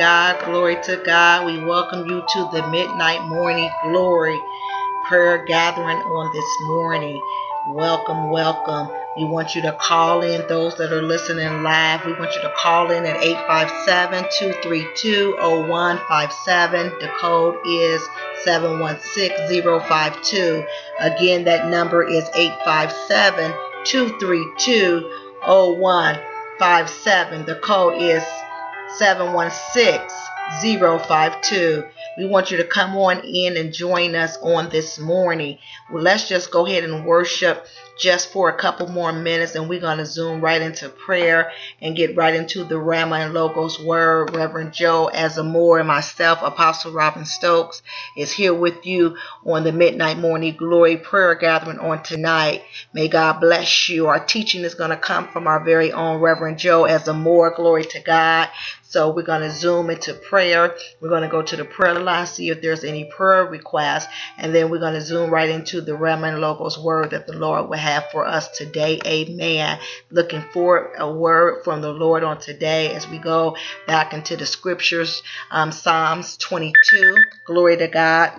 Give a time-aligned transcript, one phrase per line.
[0.00, 1.44] God, glory to God.
[1.44, 4.40] We welcome you to the Midnight Morning Glory
[5.04, 7.20] prayer gathering on this morning.
[7.68, 8.88] Welcome, welcome.
[9.18, 12.06] We want you to call in those that are listening live.
[12.06, 16.92] We want you to call in at 857 232 0157.
[16.98, 18.00] The code is
[18.46, 20.64] 716052.
[21.00, 23.52] Again, that number is 857
[23.84, 25.10] 232
[25.44, 27.44] 0157.
[27.44, 28.22] The code is
[29.00, 31.88] 716052.
[32.18, 35.56] We want you to come on in and join us on this morning.
[35.90, 37.64] Well, let's just go ahead and worship
[38.00, 41.94] just for a couple more minutes and we're going to zoom right into prayer and
[41.94, 44.34] get right into the Rhema and Logos word.
[44.34, 47.82] Reverend Joe Asamoah and myself, Apostle Robin Stokes,
[48.16, 52.62] is here with you on the Midnight Morning Glory prayer gathering on tonight.
[52.94, 54.08] May God bless you.
[54.08, 57.56] Our teaching is going to come from our very own Reverend Joe Asamoah.
[57.56, 58.48] Glory to God.
[58.90, 60.74] So we're going to zoom into prayer.
[61.00, 64.52] We're going to go to the prayer line, see if there's any prayer requests, and
[64.52, 67.68] then we're going to zoom right into the Rhema and Logos word that the Lord
[67.70, 68.98] will have for us today.
[69.06, 69.78] Amen.
[70.10, 73.56] Looking for a word from the Lord on today as we go
[73.86, 75.22] back into the scriptures.
[75.52, 77.28] Um, Psalms 22.
[77.44, 78.32] Glory to God.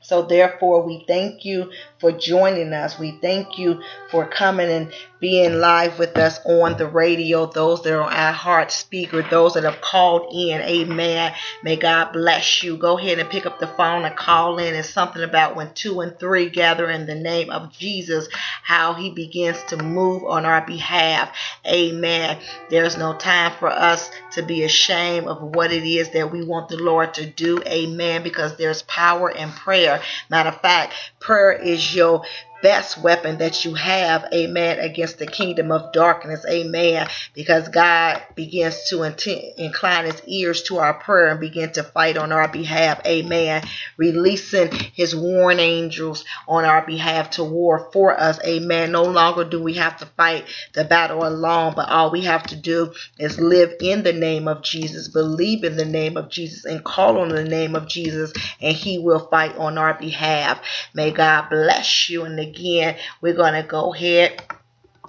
[0.00, 2.98] So, therefore, we thank you for joining us.
[2.98, 7.94] We thank you for coming and being live with us on the radio, those that
[7.94, 10.60] are our heart speaker, those that have called in.
[10.60, 11.32] Amen.
[11.62, 12.76] May God bless you.
[12.76, 14.74] Go ahead and pick up the phone and call in.
[14.74, 18.28] It's something about when two and three gather in the name of Jesus,
[18.62, 21.34] how he begins to move on our behalf.
[21.66, 22.38] Amen.
[22.68, 26.68] There's no time for us to be ashamed of what it is that we want
[26.68, 27.62] the Lord to do.
[27.66, 28.22] Amen.
[28.22, 30.02] Because there's power in prayer.
[30.28, 32.22] Matter of fact, prayer is your
[32.62, 38.88] best weapon that you have, amen, against the kingdom of darkness, amen, because God begins
[38.90, 43.62] to incline his ears to our prayer and begin to fight on our behalf, amen,
[43.96, 48.92] releasing his warring angels on our behalf to war for us, amen.
[48.92, 52.56] No longer do we have to fight the battle alone, but all we have to
[52.56, 56.84] do is live in the name of Jesus, believe in the name of Jesus, and
[56.84, 60.60] call on the name of Jesus, and he will fight on our behalf.
[60.94, 64.42] May God bless you and again, we're going to go ahead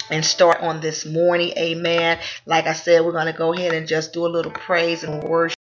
[0.10, 1.53] and start on this morning.
[1.58, 2.20] Amen.
[2.46, 5.24] Like I said, we're going to go ahead and just do a little praise and
[5.24, 5.58] worship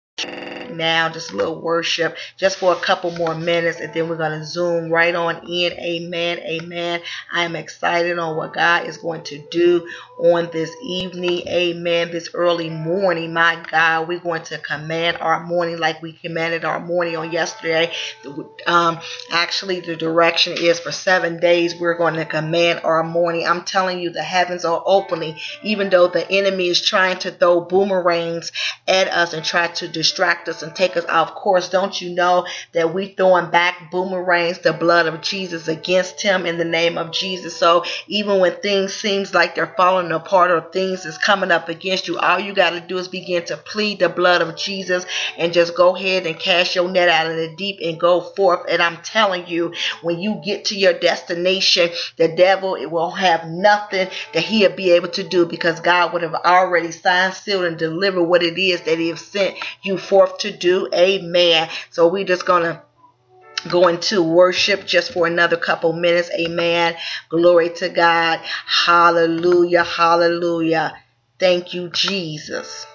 [0.76, 4.38] now, just a little worship, just for a couple more minutes, and then we're going
[4.38, 5.74] to zoom right on in.
[5.74, 6.40] Amen.
[6.40, 7.02] Amen.
[7.32, 9.88] I'm excited on what God is going to do
[10.18, 11.48] on this evening.
[11.48, 12.12] Amen.
[12.12, 16.80] This early morning, my God, we're going to command our morning like we commanded our
[16.80, 17.92] morning on yesterday.
[18.66, 19.00] Um,
[19.32, 21.76] actually, the direction is for seven days.
[21.76, 23.46] We're going to command our morning.
[23.48, 27.62] I'm telling you, the heavens are opening, even though the enemy is trying to throw
[27.62, 28.52] boomerangs
[28.88, 31.70] at us and try to distract us and take us off course.
[31.70, 36.58] Don't you know that we throwing back boomerangs, the blood of Jesus against him in
[36.58, 37.56] the name of Jesus?
[37.56, 42.08] So even when things seems like they're falling apart or things is coming up against
[42.08, 45.06] you, all you got to do is begin to plead the blood of Jesus
[45.38, 48.66] and just go ahead and cast your net out in the deep and go forth.
[48.70, 53.48] And I'm telling you, when you get to your destination, the devil it will have
[53.48, 57.78] nothing that he'll be able to do because God would have already signed, sealed, and
[57.78, 60.90] delivered what it is that he has sent you forth to do.
[60.94, 61.70] Amen.
[61.90, 62.82] So we're just gonna
[63.70, 66.30] go into worship just for another couple minutes.
[66.38, 66.96] Amen.
[67.30, 68.40] Glory to God.
[68.66, 69.84] Hallelujah.
[69.84, 70.96] Hallelujah.
[71.40, 72.86] Thank you, Jesus.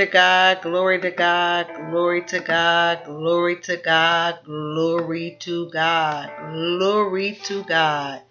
[0.00, 7.38] To God, glory to God, glory to God, glory to God, glory to God, glory
[7.44, 8.22] to God.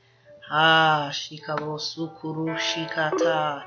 [0.50, 3.64] Ah, shikaro sukuru shikata.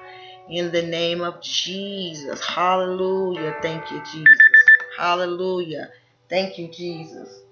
[0.51, 2.45] In the name of Jesus.
[2.45, 3.55] Hallelujah.
[3.63, 4.59] Thank you, Jesus.
[4.99, 5.91] Hallelujah.
[6.29, 7.43] Thank you, Jesus.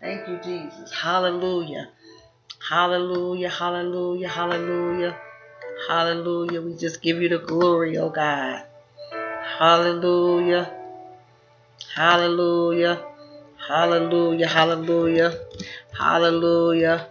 [0.00, 0.90] Thank you, Jesus.
[0.90, 1.90] Hallelujah.
[2.66, 3.50] Hallelujah.
[3.50, 4.28] Hallelujah.
[4.28, 5.18] Hallelujah.
[5.88, 6.62] Hallelujah.
[6.62, 8.67] We just give you the glory, oh God.
[9.56, 10.70] Hallelujah.
[11.94, 13.02] Hallelujah.
[13.66, 14.46] Hallelujah.
[14.46, 15.38] Hallelujah.
[15.98, 17.08] Hallelujah.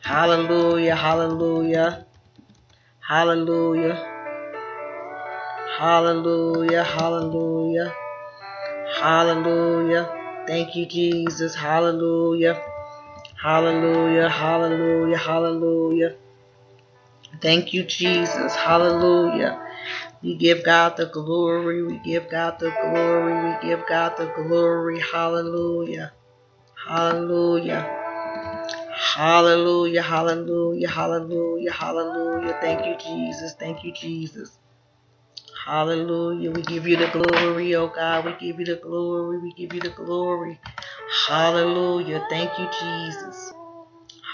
[0.00, 0.96] Hallelujah.
[0.96, 2.06] Hallelujah.
[3.00, 4.16] Hallelujah.
[5.78, 6.84] Hallelujah.
[6.84, 7.94] Hallelujah.
[9.00, 10.44] Hallelujah.
[10.46, 11.54] Thank you, Jesus.
[11.54, 12.62] Hallelujah.
[13.40, 14.28] Hallelujah.
[14.28, 15.18] Hallelujah.
[15.18, 16.14] Hallelujah.
[17.40, 18.54] Thank you, Jesus.
[18.54, 19.65] Hallelujah.
[20.26, 21.84] We give God the glory.
[21.84, 23.34] We give God the glory.
[23.46, 25.00] We give God the glory.
[25.00, 26.14] Hallelujah.
[26.88, 28.04] Hallelujah.
[29.16, 30.02] Hallelujah.
[30.02, 30.88] Hallelujah.
[30.88, 31.72] Hallelujah.
[31.72, 32.58] Hallelujah.
[32.60, 33.54] Thank you, Jesus.
[33.60, 34.58] Thank you, Jesus.
[35.66, 36.52] Hallelujah.
[36.52, 38.26] We give you the glory, oh God.
[38.26, 39.38] We give you the glory.
[39.40, 40.60] We give you the glory.
[41.28, 42.26] Hallelujah.
[42.30, 43.52] Thank you, Jesus.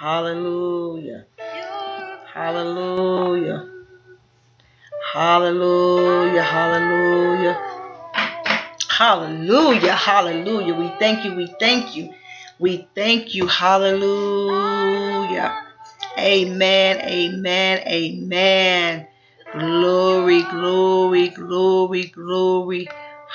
[0.00, 1.26] Hallelujah.
[2.34, 3.81] Hallelujah.
[5.12, 6.42] Hallelujah.
[6.42, 7.60] Hallelujah.
[8.88, 9.92] Hallelujah.
[9.92, 10.74] Hallelujah.
[10.74, 11.34] We thank you.
[11.34, 12.14] We thank you.
[12.58, 13.46] We thank you.
[13.46, 14.86] Hallelujah.
[16.18, 17.00] Amen.
[17.00, 17.78] Amen.
[17.86, 19.06] Amen.
[19.52, 22.88] Glory, glory, glory, glory.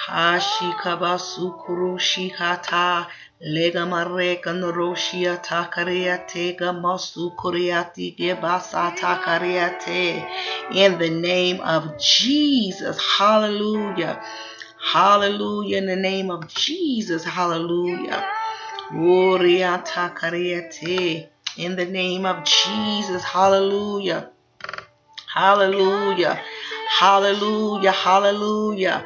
[0.05, 3.07] Hashikabasukuru shikata.
[3.41, 10.25] Lega mareka noroshia takariate gamasu kuriati gebasa takariate.
[10.71, 12.97] In the name of Jesus.
[13.17, 14.21] Hallelujah.
[14.93, 15.77] Hallelujah.
[15.77, 17.23] In the name of Jesus.
[17.25, 18.25] Hallelujah.
[18.91, 20.13] Uriata.
[21.57, 23.23] In the name of Jesus.
[23.23, 24.29] Hallelujah.
[25.33, 26.41] Hallelujah.
[26.99, 27.91] Hallelujah.
[27.91, 29.05] Hallelujah.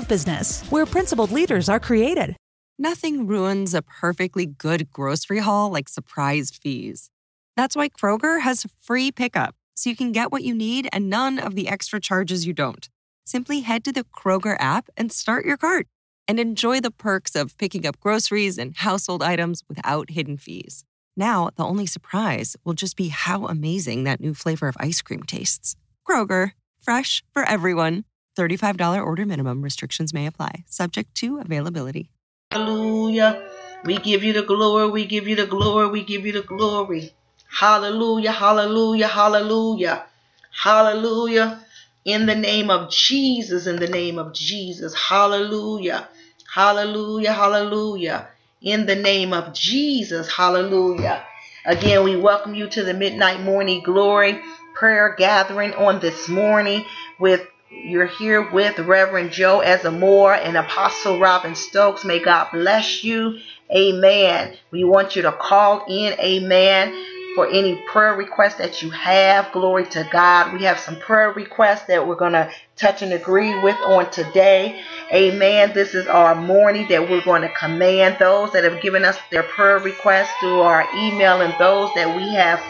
[0.07, 2.35] Business, where principled leaders are created.
[2.79, 7.09] Nothing ruins a perfectly good grocery haul like surprise fees.
[7.55, 11.39] That's why Kroger has free pickup, so you can get what you need and none
[11.39, 12.89] of the extra charges you don't.
[13.25, 15.87] Simply head to the Kroger app and start your cart
[16.27, 20.85] and enjoy the perks of picking up groceries and household items without hidden fees.
[21.15, 25.23] Now, the only surprise will just be how amazing that new flavor of ice cream
[25.23, 25.75] tastes.
[26.07, 28.05] Kroger, fresh for everyone.
[28.37, 32.09] $35 order minimum restrictions may apply, subject to availability.
[32.51, 33.47] Hallelujah.
[33.85, 34.89] We give you the glory.
[34.89, 35.87] We give you the glory.
[35.87, 37.13] We give you the glory.
[37.49, 38.31] Hallelujah.
[38.31, 39.07] Hallelujah.
[39.07, 40.05] Hallelujah.
[40.51, 41.65] Hallelujah.
[42.05, 43.67] In the name of Jesus.
[43.67, 44.93] In the name of Jesus.
[44.93, 46.09] Hallelujah.
[46.53, 47.31] Hallelujah.
[47.33, 48.27] Hallelujah.
[48.61, 50.31] In the name of Jesus.
[50.31, 51.25] Hallelujah.
[51.65, 54.41] Again, we welcome you to the Midnight Morning Glory
[54.73, 56.83] prayer gathering on this morning
[57.19, 62.03] with you're here with Reverend Joe Asamoah and Apostle Robin Stokes.
[62.03, 63.39] May God bless you.
[63.75, 64.57] Amen.
[64.71, 66.13] We want you to call in.
[66.19, 67.05] Amen.
[67.35, 69.53] For any prayer requests that you have.
[69.53, 70.53] Glory to God.
[70.53, 74.83] We have some prayer requests that we're going to touch and agree with on today.
[75.13, 75.71] Amen.
[75.73, 79.43] This is our morning that we're going to command those that have given us their
[79.43, 82.61] prayer requests through our email and those that we have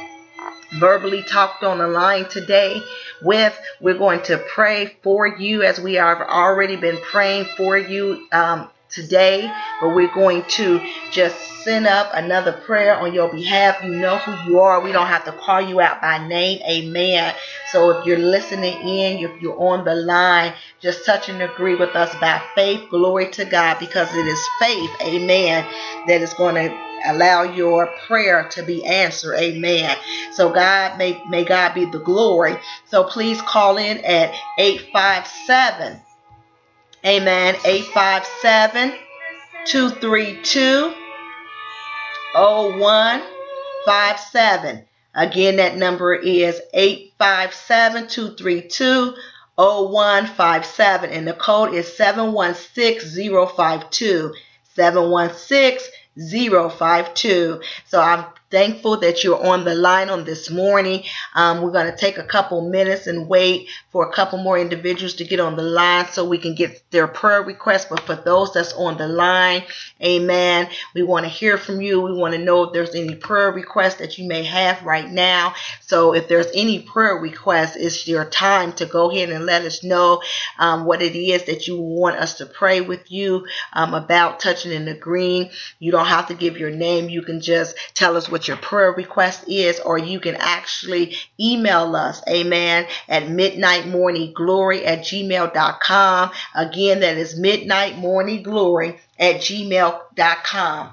[0.79, 2.81] verbally talked on the line today
[3.21, 3.57] with.
[3.79, 8.69] We're going to pray for you as we have already been praying for you um,
[8.89, 13.83] today, but we're going to just send up another prayer on your behalf.
[13.83, 14.81] You know who you are.
[14.81, 16.61] We don't have to call you out by name.
[16.69, 17.33] Amen.
[17.71, 21.95] So if you're listening in, if you're on the line, just touch and agree with
[21.95, 22.89] us by faith.
[22.89, 24.91] Glory to God because it is faith.
[25.01, 25.65] Amen.
[26.07, 29.35] That is going to allow your prayer to be answered.
[29.35, 29.95] Amen.
[30.33, 32.55] So God may may God be the glory.
[32.85, 35.99] So please call in at 857
[37.03, 37.55] Amen.
[37.65, 38.93] 857
[39.65, 40.93] 232
[42.35, 44.85] 0157.
[45.13, 49.13] Again, that number is 857 232
[49.57, 54.33] 0157 and the code is 716052
[56.17, 61.03] 716052 so i'm thankful that you're on the line on this morning.
[61.33, 65.15] Um, we're going to take a couple minutes and wait for a couple more individuals
[65.15, 67.85] to get on the line so we can get their prayer requests.
[67.89, 69.63] But for those that's on the line,
[70.03, 72.01] amen, we want to hear from you.
[72.01, 75.55] We want to know if there's any prayer requests that you may have right now.
[75.79, 79.83] So if there's any prayer requests, it's your time to go ahead and let us
[79.83, 80.21] know
[80.59, 84.73] um, what it is that you want us to pray with you um, about touching
[84.73, 85.49] and agreeing.
[85.79, 87.09] You don't have to give your name.
[87.09, 91.15] You can just tell us what what your prayer request is, or you can actually
[91.39, 96.31] email us, amen, at midnightmorningglory at gmail.com.
[96.55, 100.89] Again, that is midnightmorningglory at gmail.com.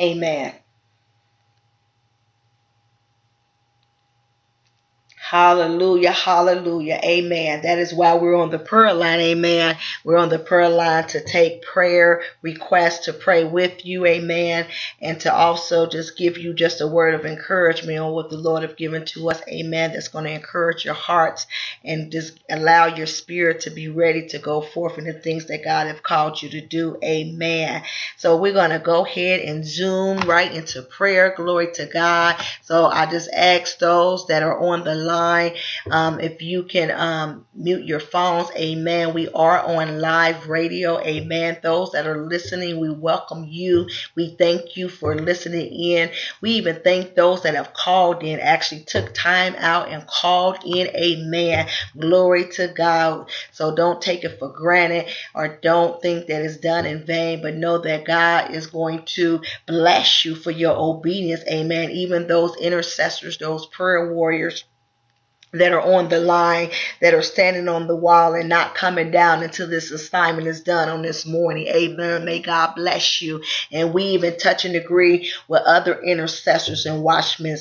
[0.01, 0.53] Amen.
[5.31, 7.63] Hallelujah, hallelujah, amen.
[7.63, 9.77] That is why we're on the prayer line, amen.
[10.05, 14.69] We're on the prayer line to take prayer requests, to pray with you, amen,
[15.03, 18.63] and to also just give you just a word of encouragement on what the Lord
[18.63, 19.95] have given to us, amen.
[19.95, 21.49] That's going to encourage your hearts
[21.85, 25.65] and just allow your spirit to be ready to go forth in the things that
[25.65, 27.83] God have called you to do, amen.
[28.17, 32.37] So we're going to go ahead and zoom right into prayer, glory to God.
[32.63, 35.16] So I just ask those that are on the line
[35.91, 39.15] Um, if you can um, mute your phones, amen.
[39.15, 41.59] We are on live radio, amen.
[41.63, 43.89] Those that are listening, we welcome you.
[44.15, 46.11] We thank you for listening in.
[46.41, 50.89] We even thank those that have called in, actually took time out and called in,
[50.89, 51.69] amen.
[51.99, 53.31] Glory to God.
[53.53, 57.55] So don't take it for granted or don't think that it's done in vain, but
[57.57, 61.91] know that God is going to bless you for your obedience, amen.
[61.91, 64.65] Even those intercessors, those prayer warriors
[65.53, 69.43] that are on the line, that are standing on the wall and not coming down
[69.43, 71.67] until this assignment is done on this morning.
[71.69, 72.25] Amen.
[72.25, 73.43] May God bless you.
[73.73, 77.57] And we even touch and agree with other intercessors and watchmen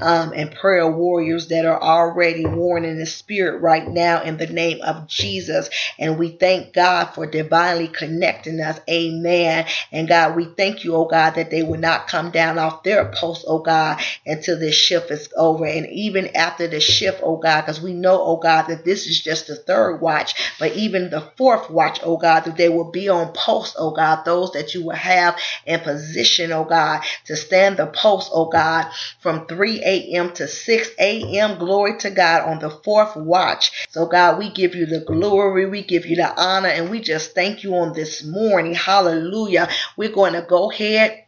[0.00, 4.46] um, and prayer warriors that are already warned in the spirit right now in the
[4.46, 5.70] name of Jesus.
[5.98, 8.80] And we thank God for divinely connecting us.
[8.88, 9.66] Amen.
[9.92, 13.10] And God, we thank you, oh God, that they will not come down off their
[13.14, 15.64] post, oh God, until this shift is over.
[15.64, 19.20] And even after the shift, Oh God, because we know, oh God, that this is
[19.20, 23.08] just the third watch, but even the fourth watch, oh God, that they will be
[23.08, 27.76] on post, oh God, those that you will have in position, oh God, to stand
[27.76, 28.86] the post, oh God,
[29.20, 30.32] from 3 a.m.
[30.32, 31.56] to 6 a.m.
[31.60, 33.86] Glory to God on the fourth watch.
[33.90, 37.32] So, God, we give you the glory, we give you the honor, and we just
[37.32, 38.74] thank you on this morning.
[38.74, 39.68] Hallelujah.
[39.96, 41.26] We're going to go ahead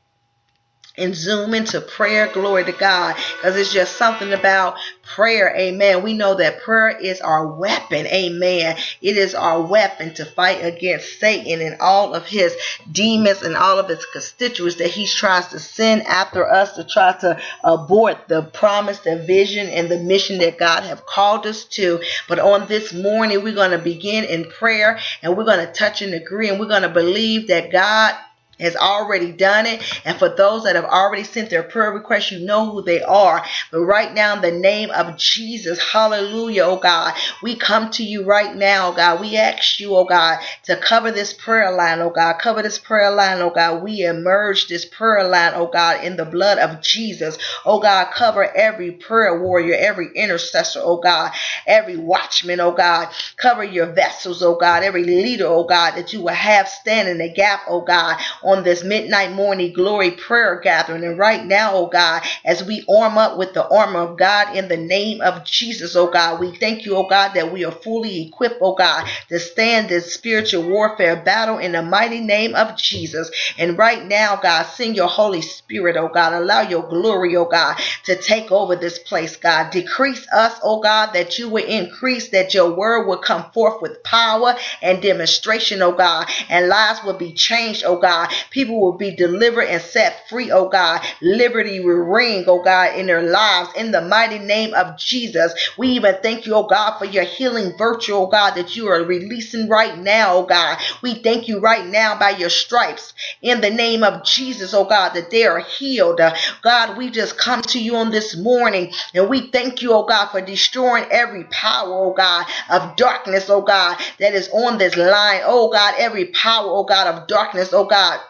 [0.96, 2.28] and zoom into prayer.
[2.32, 3.16] Glory to God.
[3.36, 5.54] Because it's just something about prayer.
[5.56, 6.02] Amen.
[6.02, 8.06] We know that prayer is our weapon.
[8.06, 8.76] Amen.
[9.00, 12.56] It is our weapon to fight against Satan and all of his
[12.90, 17.12] demons and all of his constituents that he tries to send after us to try
[17.20, 22.00] to abort the promise, the vision, and the mission that God have called us to.
[22.28, 26.02] But on this morning, we're going to begin in prayer and we're going to touch
[26.02, 28.14] and agree and we're going to believe that God
[28.60, 29.82] has already done it.
[30.04, 33.44] And for those that have already sent their prayer requests, you know who they are.
[33.70, 38.24] But right now, in the name of Jesus, hallelujah, oh God, we come to you
[38.24, 39.20] right now, oh God.
[39.20, 42.34] We ask you, oh God, to cover this prayer line, oh God.
[42.34, 43.82] Cover this prayer line, oh God.
[43.82, 47.38] We emerge this prayer line, oh God, in the blood of Jesus.
[47.64, 51.32] Oh God, cover every prayer warrior, every intercessor, oh God,
[51.66, 53.08] every watchman, oh God.
[53.36, 57.18] Cover your vessels, oh God, every leader, oh God, that you will have stand in
[57.18, 61.04] the gap, oh God on this midnight morning glory prayer gathering.
[61.04, 64.68] And right now, oh God, as we arm up with the armor of God in
[64.68, 68.28] the name of Jesus, oh God, we thank you, oh God, that we are fully
[68.28, 73.30] equipped, oh God, to stand this spiritual warfare battle in the mighty name of Jesus.
[73.58, 77.76] And right now, God, send your Holy Spirit, oh God, allow your glory, oh God,
[78.04, 79.70] to take over this place, God.
[79.70, 84.02] Decrease us, oh God, that you would increase, that your word would come forth with
[84.02, 88.31] power and demonstration, oh God, and lives will be changed, oh God.
[88.50, 91.00] People will be delivered and set free, oh God.
[91.20, 95.54] Liberty will ring, oh God, in their lives in the mighty name of Jesus.
[95.78, 99.04] We even thank you, oh God, for your healing virtue, oh God, that you are
[99.04, 100.78] releasing right now, oh God.
[101.02, 105.10] We thank you right now by your stripes in the name of Jesus, oh God,
[105.14, 106.20] that they are healed.
[106.62, 110.28] God, we just come to you on this morning and we thank you, oh God,
[110.28, 115.42] for destroying every power, oh God, of darkness, oh God, that is on this line.
[115.44, 118.20] Oh God, every power, oh God, of darkness, oh God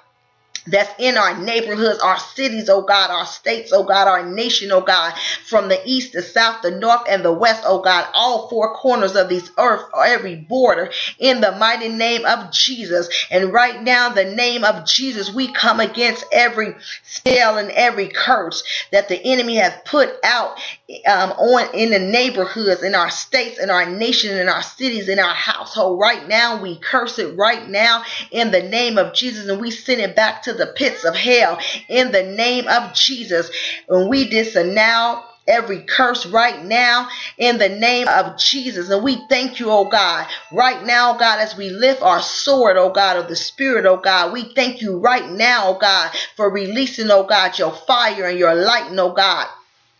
[0.66, 4.80] that's in our neighborhoods, our cities, oh God, our states, oh God, our nation, oh
[4.80, 5.14] God,
[5.46, 9.16] from the east, the south, the north, and the west, oh God, all four corners
[9.16, 13.08] of this earth, every border, in the mighty name of Jesus.
[13.30, 18.62] And right now, the name of Jesus, we come against every spell and every curse
[18.92, 20.58] that the enemy has put out
[21.06, 25.18] um, on in the neighborhoods, in our states, in our nation, in our cities, in
[25.18, 25.98] our household.
[26.00, 30.00] Right now, we curse it right now in the name of Jesus, and we send
[30.00, 33.50] it back to the pits of hell in the name of Jesus.
[33.88, 38.90] And we disavow every curse right now in the name of Jesus.
[38.90, 42.76] And we thank you, oh God, right now, oh God, as we lift our sword,
[42.76, 44.32] oh God, of the Spirit, oh God.
[44.32, 48.54] We thank you right now, oh God, for releasing, oh God, your fire and your
[48.54, 49.46] light, oh God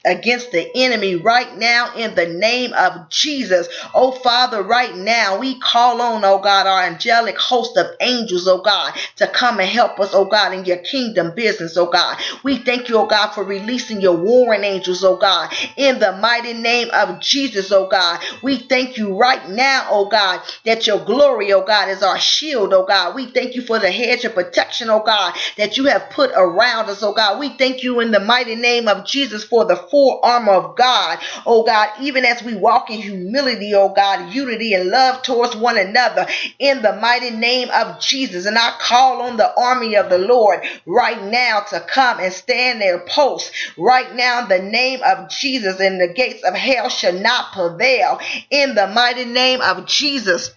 [0.05, 3.69] against the enemy right now in the name of Jesus.
[3.95, 8.63] Oh Father, right now we call on, oh God, our angelic host of angels, oh
[8.63, 12.19] God, to come and help us, oh God, in your kingdom business, oh God.
[12.45, 16.55] We thank you, oh God, for releasing your warring angels, oh God, in the mighty
[16.55, 18.21] name of Jesus, oh God.
[18.43, 22.73] We thank you right now, oh God, that your glory, oh God, is our shield,
[22.73, 23.15] oh God.
[23.15, 26.89] We thank you for the hedge of protection, oh God, that you have put around
[26.89, 27.39] us, oh God.
[27.39, 31.19] We thank you in the mighty name of Jesus for the full armor of God,
[31.45, 35.77] oh God, even as we walk in humility, oh God, unity and love towards one
[35.77, 36.27] another
[36.59, 38.47] in the mighty name of Jesus.
[38.47, 42.81] And I call on the army of the Lord right now to come and stand
[42.81, 47.13] their post right now in the name of Jesus, and the gates of hell shall
[47.13, 48.19] not prevail
[48.51, 50.53] in the mighty name of Jesus.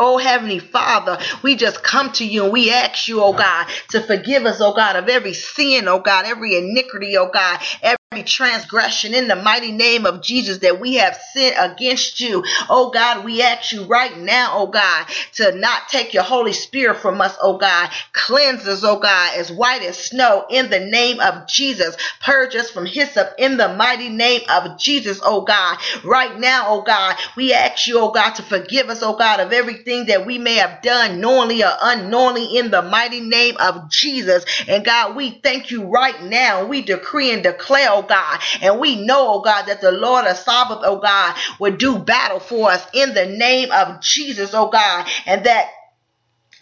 [0.00, 4.00] Oh, Heavenly Father, we just come to you and we ask you, oh God, to
[4.00, 9.12] forgive us, oh God, of every sin, oh God, every iniquity, oh God, every transgression
[9.12, 12.42] in the mighty name of Jesus that we have sinned against you.
[12.70, 16.96] Oh God, we ask you right now, oh God, to not take your Holy Spirit
[16.96, 17.90] from us, oh God.
[18.14, 21.98] Cleanse us, oh God, as white as snow in the name of Jesus.
[22.22, 25.76] Purge us from hyssop in the mighty name of Jesus, oh God.
[26.02, 29.52] Right now, oh God, we ask you, oh God, to forgive us, oh God, of
[29.52, 34.46] everything that we may have done knowingly or unknowingly in the mighty name of Jesus.
[34.66, 36.64] And God, we thank you right now.
[36.64, 38.40] We decree and declare, oh God.
[38.62, 42.40] And we know, oh God, that the Lord of Sabaoth, oh God, would do battle
[42.40, 45.06] for us in the name of Jesus, oh God.
[45.26, 45.68] And that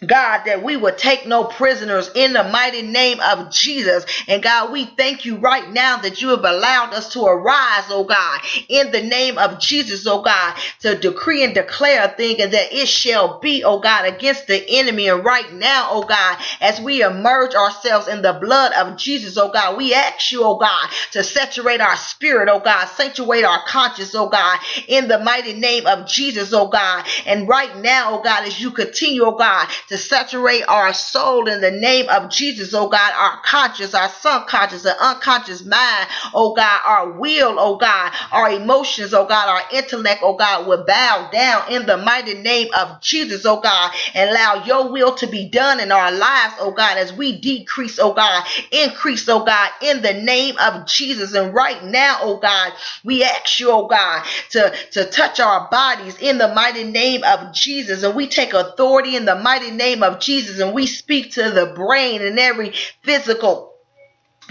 [0.05, 4.05] God, that we would take no prisoners in the mighty name of Jesus.
[4.27, 8.03] And God, we thank you right now that you have allowed us to arise, oh
[8.03, 12.53] God, in the name of Jesus, oh God, to decree and declare a thing and
[12.53, 15.07] that it shall be, oh God, against the enemy.
[15.07, 19.49] And right now, oh God, as we emerge ourselves in the blood of Jesus, oh
[19.49, 24.13] God, we ask you, oh God, to saturate our spirit, oh God, sanctuate our conscience,
[24.13, 27.05] oh God, in the mighty name of Jesus, oh God.
[27.25, 31.61] And right now, oh God, as you continue, oh God, to saturate our soul in
[31.61, 36.81] the name of Jesus, oh God, our conscious, our subconscious, and unconscious mind, oh God,
[36.85, 41.71] our will, oh God, our emotions, oh God, our intellect, oh God, will bow down
[41.71, 45.79] in the mighty name of Jesus, oh God, and allow your will to be done
[45.79, 50.13] in our lives, oh God, as we decrease, oh God, increase, oh God, in the
[50.13, 51.33] name of Jesus.
[51.33, 52.73] And right now, oh God,
[53.03, 57.53] we ask you, oh God, to, to touch our bodies in the mighty name of
[57.53, 58.03] Jesus.
[58.03, 61.67] And we take authority in the mighty name of Jesus and we speak to the
[61.75, 63.76] brain and every physical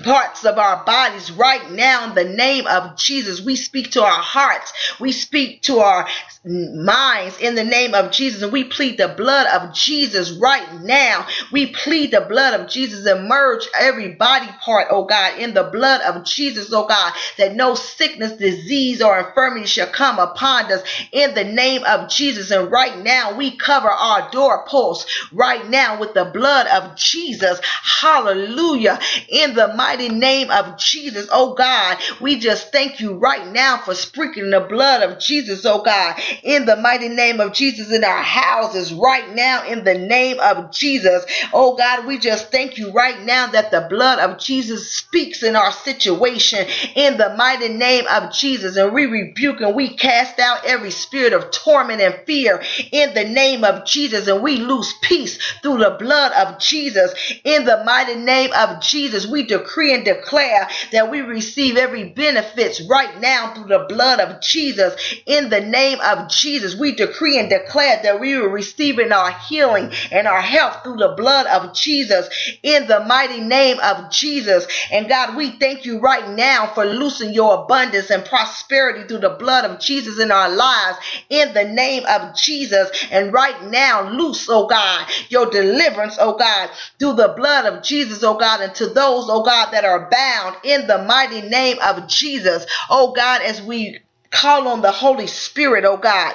[0.02, 3.40] parts of our bodies right now in the name of Jesus.
[3.40, 4.72] We speak to our hearts.
[5.00, 6.06] We speak to our
[6.44, 8.42] minds in the name of Jesus.
[8.42, 11.26] And we plead the blood of Jesus right now.
[11.50, 15.64] We plead the blood of Jesus and merge every body part, oh God, in the
[15.64, 20.82] blood of Jesus, oh God, that no sickness, disease, or infirmity shall come upon us
[21.12, 22.50] in the name of Jesus.
[22.50, 27.60] And right now, we cover our doorposts right now with the blood of Jesus.
[27.64, 29.00] Hallelujah.
[29.28, 33.94] In the mighty name of Jesus, oh God, we just thank you right now for
[33.94, 38.22] sprinkling the blood of Jesus, oh God, in the mighty name of Jesus in our
[38.22, 41.24] houses right now in the name of Jesus.
[41.52, 45.54] Oh God, we just thank you right now that the blood of Jesus speaks in
[45.54, 48.76] our situation in the mighty name of Jesus.
[48.76, 53.24] And we rebuke and we cast out every spirit of torment and fear in the
[53.24, 54.26] name of Jesus.
[54.26, 59.26] And we lose peace through the blood of Jesus in the mighty name of Jesus.
[59.26, 64.40] We decree and declare that we receive every benefits right now through the blood of
[64.40, 64.94] Jesus
[65.26, 66.76] in the name of Jesus.
[66.76, 71.14] We decree and declare that we are receiving our healing and our health through the
[71.16, 72.28] blood of Jesus
[72.62, 74.66] in the mighty name of Jesus.
[74.90, 79.36] And God, we thank you right now for loosing your abundance and prosperity through the
[79.38, 82.90] blood of Jesus in our lives in the name of Jesus.
[83.10, 88.22] And right now, loose, oh God, your deliverance, oh God, through the blood of Jesus,
[88.22, 92.08] oh God, and to those, oh God, that are bound in the mighty name of
[92.08, 92.66] Jesus.
[92.90, 94.00] Oh God, as we
[94.30, 96.34] call on the Holy Spirit, oh God.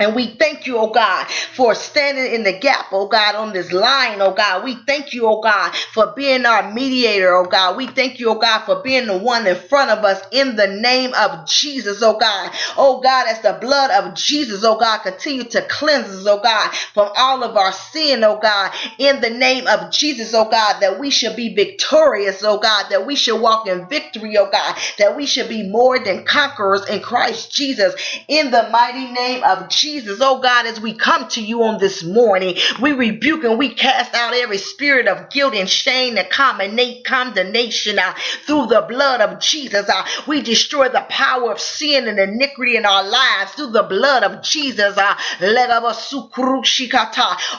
[0.00, 3.72] And we thank you, oh God, for standing in the gap, oh God, on this
[3.72, 4.64] line, oh God.
[4.64, 7.76] We thank you, oh God, for being our mediator, oh God.
[7.76, 10.68] We thank you, oh God, for being the one in front of us in the
[10.68, 12.52] name of Jesus, oh God.
[12.76, 16.72] Oh God, as the blood of Jesus, oh God, continue to cleanse us, oh God,
[16.94, 20.98] from all of our sin, oh God, in the name of Jesus, oh God, that
[20.98, 25.16] we should be victorious, oh God, that we should walk in victory, oh God, that
[25.16, 27.94] we should be more than conquerors in Christ Jesus,
[28.28, 29.89] in the mighty name of Jesus.
[29.90, 30.20] Jesus.
[30.22, 34.14] Oh God, as we come to you on this morning, we rebuke and we cast
[34.14, 38.14] out every spirit of guilt and shame and condemnation uh,
[38.46, 39.88] through the blood of Jesus.
[39.88, 44.22] Uh, we destroy the power of sin and iniquity in our lives through the blood
[44.22, 44.96] of Jesus.
[44.96, 45.16] Uh,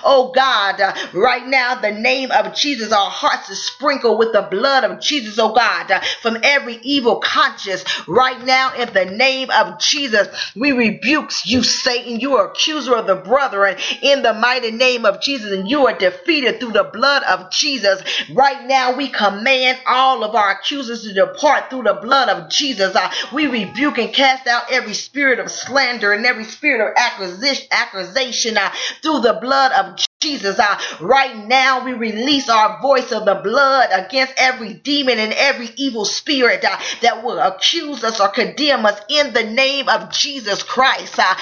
[0.06, 4.44] oh God, uh, right now, the name of Jesus, our hearts is sprinkled with the
[4.44, 7.84] blood of Jesus, oh God, uh, from every evil conscience.
[8.08, 13.08] Right now, in the name of Jesus, we rebuke you, Satan you are accuser of
[13.08, 17.24] the brethren in the mighty name of Jesus, and you are defeated through the blood
[17.24, 18.02] of Jesus.
[18.32, 22.96] Right now, we command all of our accusers to depart through the blood of Jesus.
[22.96, 27.68] Uh, we rebuke and cast out every spirit of slander and every spirit of accusation,
[27.72, 33.26] accusation uh, through the blood of Jesus, uh, right now we release our voice of
[33.26, 38.30] the blood against every demon and every evil spirit uh, that will accuse us or
[38.30, 41.18] condemn us in the name of Jesus Christ.
[41.18, 41.36] Uh,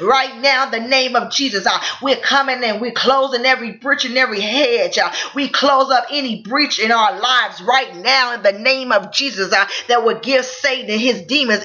[0.00, 4.16] right now, the name of Jesus, uh, we're coming and we're closing every breach and
[4.16, 4.98] every hedge.
[4.98, 9.12] Uh, we close up any breach in our lives right now in the name of
[9.12, 11.64] Jesus uh, that will give Satan and his demons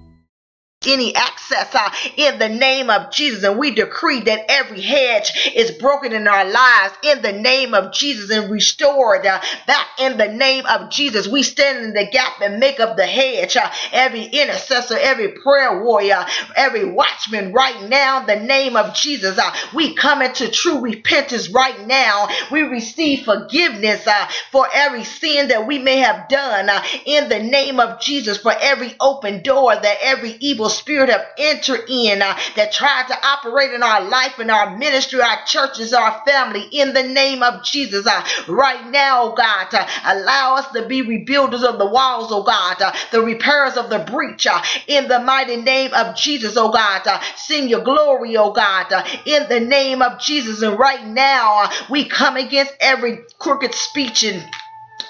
[0.87, 3.43] any access uh, in the name of Jesus.
[3.43, 7.93] And we decree that every hedge is broken in our lives in the name of
[7.93, 11.27] Jesus and restored uh, back in the name of Jesus.
[11.27, 13.55] We stand in the gap and make up the hedge.
[13.57, 19.37] Uh, every intercessor, every prayer warrior, every watchman right now, the name of Jesus.
[19.37, 22.27] Uh, we come into true repentance right now.
[22.51, 27.43] We receive forgiveness uh, for every sin that we may have done uh, in the
[27.43, 32.37] name of Jesus, for every open door that every evil spirit have entered in uh,
[32.55, 36.93] that tried to operate in our life and our ministry, our churches, our family, in
[36.93, 38.07] the name of Jesus.
[38.07, 42.43] Uh, right now, oh God, uh, allow us to be rebuilders of the walls, oh
[42.43, 46.71] God, uh, the repairers of the breach, uh, in the mighty name of Jesus, oh
[46.71, 47.05] God.
[47.07, 48.91] Uh, sing your glory, oh God,
[49.25, 50.61] in the name of Jesus.
[50.61, 54.43] And right now, we come against every crooked speech and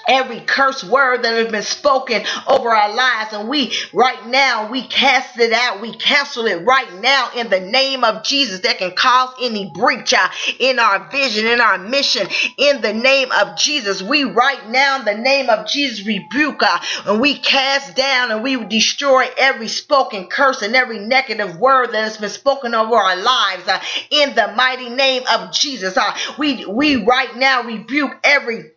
[0.08, 3.32] every curse word that has been spoken over our lives.
[3.32, 5.80] And we right now we cast it out.
[5.80, 10.12] We cancel it right now in the name of jesus that can cause any breach
[10.14, 14.02] uh, in our vision in our mission in the name of jesus.
[14.02, 18.42] We right now in the name of jesus rebuke uh, and we cast down and
[18.42, 23.16] we destroy every spoken curse and every negative word that has been spoken over our
[23.16, 25.96] lives uh, in the mighty name of jesus.
[25.96, 28.72] Uh, we we right now rebuke every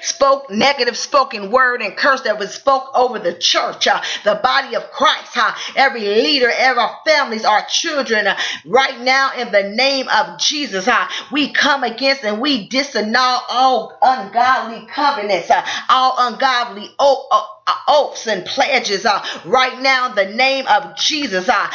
[0.00, 4.76] spoke negative spoken word and curse that was spoke over the church, uh, the body
[4.76, 10.08] of Christ, uh, every leader, every families, our children, uh, right now in the name
[10.08, 16.90] of Jesus, uh, we come against and we disannul all ungodly covenants, uh, all ungodly
[16.98, 17.42] uh, uh,
[17.88, 21.48] oaths and pledges uh, right now in the name of Jesus.
[21.48, 21.70] Uh,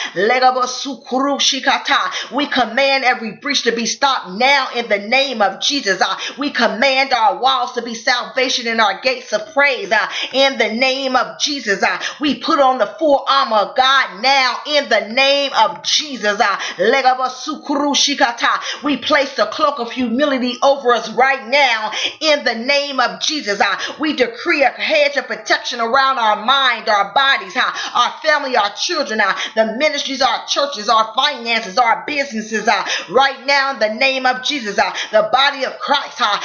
[2.34, 6.02] we command every breach to be stopped now in the name of Jesus.
[6.02, 10.58] Uh, we command our walls to be salvation and our gates of praise uh, in
[10.58, 11.82] the name of Jesus.
[11.84, 16.40] Uh, we put on the full armor of God now in the name of Jesus.
[16.40, 16.60] Uh,
[18.84, 23.60] we place the cloak of humility over us right now in the name of Jesus.
[23.60, 28.56] Uh, we decree a hedge of protection protection around our mind, our bodies, our family,
[28.56, 29.38] our children, huh?
[29.56, 32.68] the ministries, our churches, our finances, our businesses.
[32.68, 33.14] Huh?
[33.14, 36.18] Right now, in the name of Jesus, the body of Christ.
[36.20, 36.40] Huh?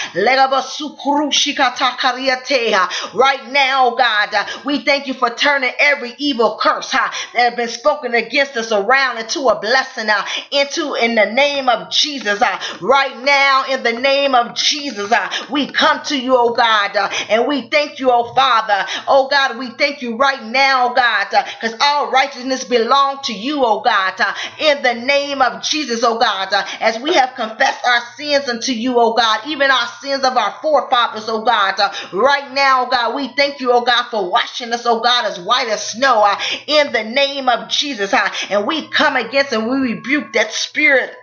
[3.14, 7.68] Right now, God, uh, we thank you for turning every evil curse that has been
[7.68, 10.09] spoken against us around into a blessing,
[10.51, 12.40] into in the name of Jesus.
[12.81, 15.12] Right now, in the name of Jesus,
[15.51, 19.29] we come to you, oh God, uh, and we thank you, oh Father, oh oh
[19.29, 19.59] God.
[19.59, 24.15] We thank you right now, God, because uh, all righteousness belong to you, oh God,
[24.21, 28.49] uh, in the name of Jesus, oh God, uh, as we have confessed our sins
[28.49, 31.79] unto you, oh God, even our sins of our forefathers, oh God,
[32.13, 35.69] right now, God, we thank you, oh God, for washing us, oh God, as white
[35.69, 36.27] as snow,
[36.67, 38.15] in the name of Jesus,
[38.51, 41.17] and we come against and we rebuke that spirit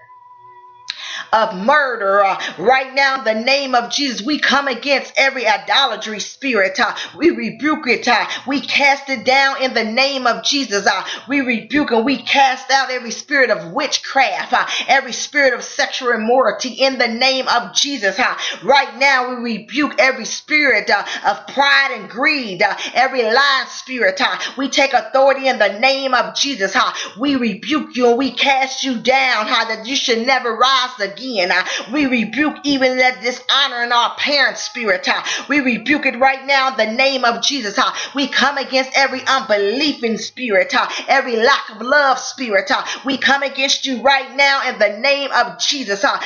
[1.34, 2.24] of murder.
[2.24, 6.80] Uh, right now, in the name of Jesus, we come against every idolatry spirit.
[6.80, 8.08] Uh, we rebuke it.
[8.08, 10.86] Uh, we cast it down in the name of Jesus.
[10.88, 15.64] Uh, we rebuke and we cast out every spirit of witchcraft, uh, every spirit of
[15.64, 18.18] sexual immorality in the name of Jesus.
[18.20, 22.62] Uh, right now, we rebuke every spirit of pride and greed,
[22.94, 24.22] every lying spirit.
[24.58, 26.76] We take authority in the name of Jesus.
[27.20, 31.52] We rebuke you and we cast you down, that you should never rise again again.
[31.52, 35.08] Uh, we rebuke even that dishonor in our parents' spirit.
[35.08, 37.78] Uh, we rebuke it right now in the name of Jesus.
[37.78, 42.72] Uh, we come against every unbelieving spirit, uh, every lack of love spirit.
[42.72, 46.04] Uh, we come against you right now in the name of Jesus.
[46.04, 46.20] Uh,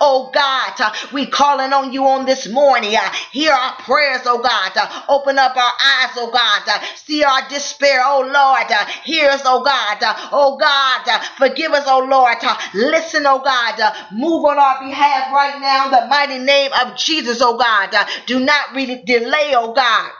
[0.00, 2.96] oh God, we calling on you on this morning.
[3.32, 4.72] Hear our prayers, oh God.
[5.08, 6.80] Open up our eyes, oh God.
[6.96, 8.88] See our despair, oh Lord.
[9.04, 9.98] Hear us, oh God.
[10.32, 12.36] Oh God, forgive us, oh Lord.
[12.74, 13.80] Listen, oh God,
[14.12, 17.94] move on our behalf right now in the mighty name of Jesus, oh God.
[18.26, 20.10] Do not really delay, oh God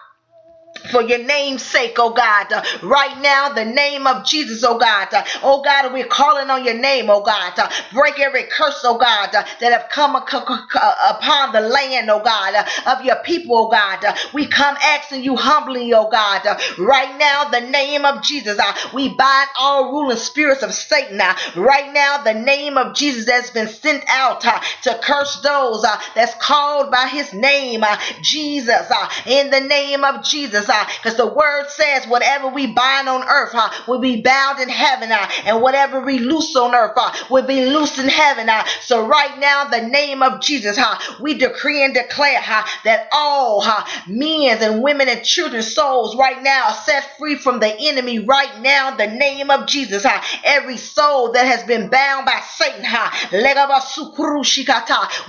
[0.91, 2.53] for your name's sake, oh God.
[2.53, 5.09] Uh, right now, the name of Jesus, oh God.
[5.13, 7.59] Uh, oh God, we're calling on your name, oh God.
[7.59, 12.55] Uh, break every curse, oh God, uh, that have come upon the land, oh God,
[12.55, 14.05] uh, of your people, oh God.
[14.05, 16.45] Uh, we come asking you humbly, oh God.
[16.79, 18.59] right now, the name of Jesus,
[18.93, 21.19] we bind all ruling spirits of Satan.
[21.57, 26.91] right now, the name of Jesus that's been sent out to curse those that's called
[26.91, 27.85] by his name,
[28.23, 28.91] Jesus.
[29.27, 33.71] in the name of Jesus, because the word says whatever we bind on earth huh,
[33.87, 37.67] will be bound in heaven, uh, and whatever we loose on earth uh, will be
[37.67, 38.49] loose in heaven.
[38.49, 38.65] Uh.
[38.83, 43.63] So right now, the name of Jesus, uh, we decree and declare uh, that all
[43.63, 48.21] uh, men and women and children's souls right now are set free from the enemy
[48.21, 50.05] right now, the name of Jesus.
[50.05, 53.11] Uh, every soul that has been bound by Satan, uh,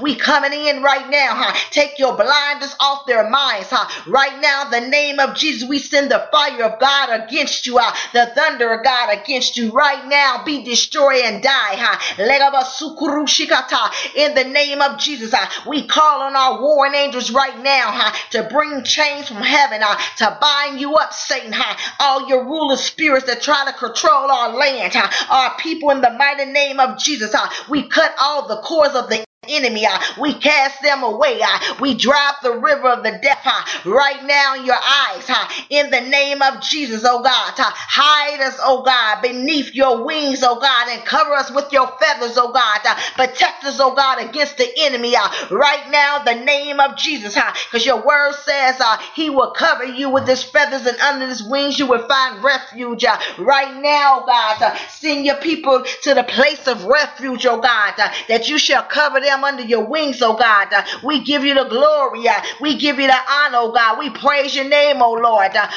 [0.01, 1.47] we coming in right now.
[1.47, 3.71] Uh, take your blinders off their minds.
[3.71, 7.65] Uh, right now, the name of of Jesus, we send the fire of God against
[7.65, 10.43] you, uh, the thunder of God against you right now.
[10.45, 11.97] Be destroyed and die.
[14.15, 18.43] In the name of Jesus, uh, we call on our warring angels right now to
[18.43, 21.53] bring chains from heaven, uh, to bind you up, Satan.
[21.99, 24.95] All your ruler spirits that try to control our land,
[25.30, 27.36] our people in the mighty name of Jesus.
[27.69, 29.85] We cut all the cords of the enemy.
[29.85, 31.39] Uh, we cast them away.
[31.41, 35.29] Uh, we drive the river of the death uh, right now in your eyes.
[35.29, 37.53] Uh, in the name of Jesus, oh God.
[37.57, 41.87] Uh, hide us, oh God, beneath your wings, oh God, and cover us with your
[41.99, 42.79] feathers, oh God.
[42.85, 45.15] Uh, protect us, oh God, against the enemy.
[45.15, 47.35] Uh, right now, the name of Jesus.
[47.35, 51.27] Because uh, your word says uh, he will cover you with his feathers and under
[51.27, 53.03] his wings you will find refuge.
[53.05, 57.93] Uh, right now, God, uh, send your people to the place of refuge, oh God,
[57.97, 60.73] uh, that you shall cover them them under your wings, oh God.
[60.73, 62.27] Uh, we give you the glory.
[62.27, 63.99] Uh, we give you the honor, oh God.
[63.99, 65.51] We praise your name, oh Lord.
[65.55, 65.67] Uh,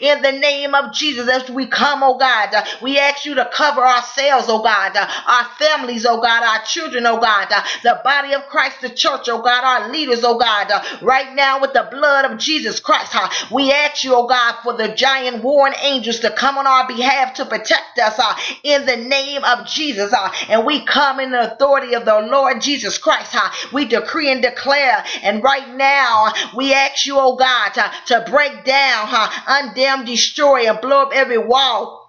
[0.00, 2.50] in the name of Jesus, as we come, oh God,
[2.82, 7.18] we ask you to cover ourselves, oh God, our families, oh God, our children, oh
[7.20, 7.48] God,
[7.82, 10.70] the body of Christ, the church, oh God, our leaders, oh God,
[11.02, 13.14] right now with the blood of Jesus Christ.
[13.50, 17.34] We ask you, oh God, for the giant warring angels to come on our behalf
[17.34, 18.18] to protect us
[18.62, 20.12] in the name of Jesus.
[20.48, 23.32] And we come in the authority of the Lord Jesus Christ.
[23.32, 23.50] Huh?
[23.72, 25.04] We decree and declare.
[25.22, 29.30] And right now, we ask you, oh God, to, to break down, huh?
[29.46, 32.03] undam, destroy, and blow up every wall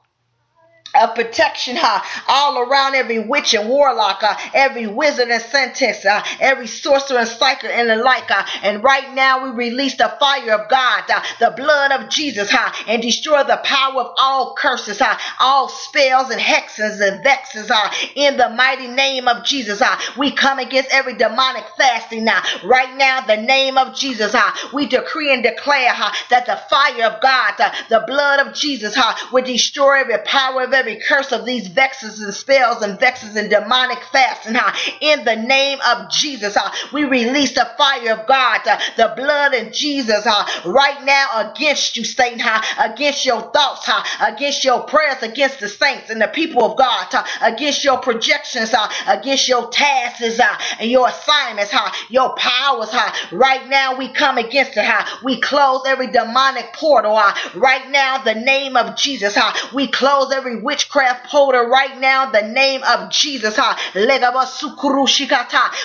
[1.02, 6.24] of protection uh, all around every witch and warlock, uh, every wizard and sentence, uh,
[6.40, 8.30] every sorcerer and psychic and the like.
[8.30, 12.54] Uh, and right now we release the fire of God, uh, the blood of Jesus,
[12.54, 17.70] uh, and destroy the power of all curses, uh, all spells and hexes and vexes
[17.70, 19.82] uh, in the mighty name of Jesus.
[19.82, 22.42] Uh, we come against every demonic fasting now.
[22.64, 27.12] Right now, the name of Jesus, uh, we decree and declare uh, that the fire
[27.12, 31.02] of God, uh, the blood of Jesus, uh, will destroy every power of every every
[31.02, 34.46] curse of these vexes and spells and vexes and demonic fasts.
[34.46, 34.72] And uh,
[35.02, 39.56] in the name of Jesus, uh, we release the fire of God, uh, the blood
[39.56, 44.84] of Jesus, uh, right now against you, Satan, uh, against your thoughts, uh, against your
[44.84, 47.08] prayers, against the saints and the people of God,
[47.42, 48.72] against your projections,
[49.08, 50.40] against your tasks
[50.80, 51.74] and your assignments,
[52.10, 52.94] your powers.
[53.32, 55.06] Right now, we come against it.
[55.24, 57.20] We close every demonic portal.
[57.56, 59.36] Right now, the name of Jesus,
[59.74, 63.58] we close every witch witchcraft portal right now the name of Jesus.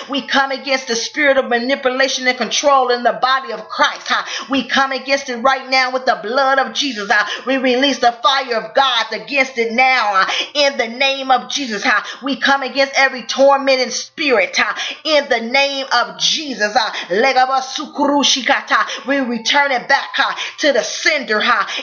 [0.09, 4.11] We come against the spirit of manipulation and control in the body of Christ.
[4.49, 7.09] We come against it right now with the blood of Jesus.
[7.47, 11.85] We release the fire of God against it now in the name of Jesus.
[12.21, 14.59] We come against every tormenting spirit
[15.05, 16.75] in the name of Jesus.
[19.07, 20.09] We return it back
[20.57, 21.41] to the sender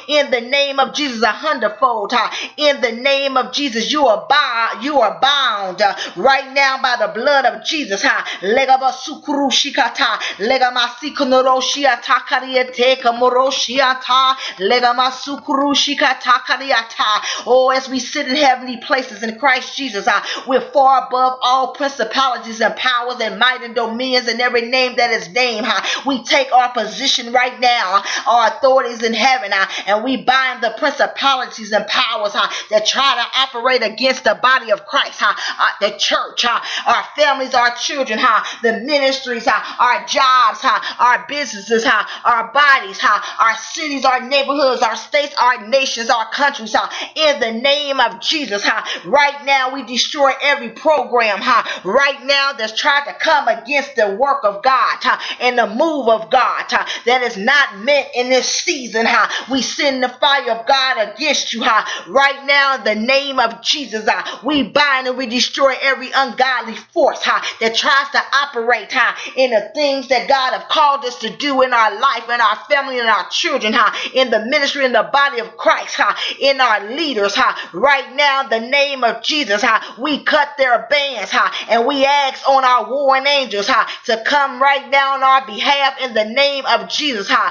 [0.09, 2.13] in the name of Jesus a hundredfold
[2.57, 6.97] in the name of Jesus, you are bound, you are bound uh, right now by
[6.99, 8.03] the blood of Jesus.
[8.03, 8.39] Ha.
[8.43, 17.45] Legaba sukuru shikata, legama sikunoro shiata kariete kamoro shiata, legama sukuru shikata kariata.
[17.47, 21.75] Oh, as we sit in heavenly places in Christ Jesus, uh, we're far above all
[21.75, 25.67] principalities and powers and might and dominions and every name that is named.
[25.67, 29.53] Uh, we take our position right now, our authorities in heaven,
[29.87, 32.35] and we bind the principalities and powers
[32.71, 35.35] that try to operate against the body of Christ, huh?
[35.61, 36.61] Uh, the church, huh?
[36.87, 38.45] our families, our children, huh?
[38.63, 39.77] the ministries, huh?
[39.81, 40.81] our jobs, huh?
[40.99, 42.05] our businesses, huh?
[42.25, 43.21] our bodies, huh?
[43.41, 46.75] our cities, our neighborhoods, our states, our nations, our countries.
[46.75, 46.89] Huh?
[47.15, 48.83] In the name of Jesus, huh?
[49.09, 51.39] right now we destroy every program.
[51.41, 51.63] Huh?
[51.85, 55.19] Right now that's trying to come against the work of God huh?
[55.41, 56.87] and the move of God huh?
[57.07, 59.07] that is not meant in this season.
[59.07, 59.29] Huh?
[59.51, 61.63] We send the fire of God against you.
[61.63, 61.85] Huh?
[62.09, 67.21] Right now the name of Jesus, uh, we bind and we destroy every ungodly force
[67.27, 71.31] uh, that tries to operate uh, in the things that God have called us to
[71.31, 74.93] do in our life, in our family, and our children, uh, in the ministry, in
[74.93, 77.37] the body of Christ, uh, in our leaders.
[77.37, 82.05] Uh, right now, the name of Jesus, uh, we cut their bands uh, and we
[82.05, 86.25] ask on our warring angels uh, to come right now on our behalf in the
[86.25, 87.31] name of Jesus.
[87.31, 87.51] Uh,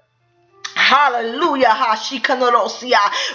[0.75, 1.69] Hallelujah.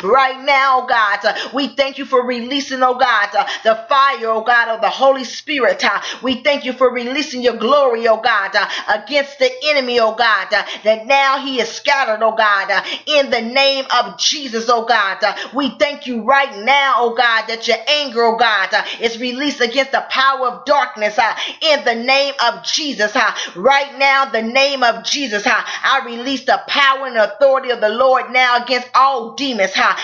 [0.05, 1.21] Right now, God,
[1.55, 3.31] we thank you for releasing, oh God,
[3.65, 5.85] the fire, oh God, of the Holy Spirit.
[6.23, 8.57] We thank you for releasing your glory, oh God,
[8.89, 12.71] against the enemy, oh God, that now he is scattered, oh God,
[13.07, 15.25] in the name of Jesus, oh God.
[15.55, 18.71] We thank you right now, oh God, that your anger, oh God,
[19.01, 21.19] is released against the power of darkness
[21.63, 23.17] in the name of Jesus.
[23.57, 28.33] Right now, the name of Jesus, I release the power and authority of the Lord
[28.33, 29.73] now against all demons.
[29.75, 29.97] ha.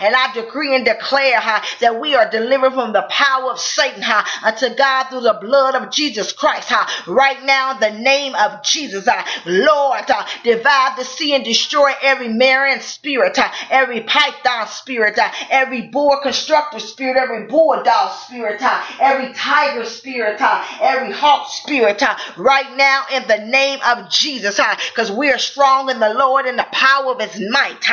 [0.00, 4.02] And I decree and declare ha, that we are delivered from the power of Satan
[4.02, 6.68] ha, unto God through the blood of Jesus Christ.
[6.70, 7.04] ha.
[7.06, 9.24] Right now, the name of Jesus, ha.
[9.46, 15.32] Lord, ha, divide the sea and destroy every marine spirit, ha, every python spirit, ha,
[15.50, 22.00] every boa constrictor spirit, every bulldog spirit, ha, every tiger spirit, ha, every hawk spirit,
[22.00, 22.16] ha.
[22.36, 24.58] right now in the name of Jesus,
[24.90, 27.84] because we are strong in the Lord and the power of his might.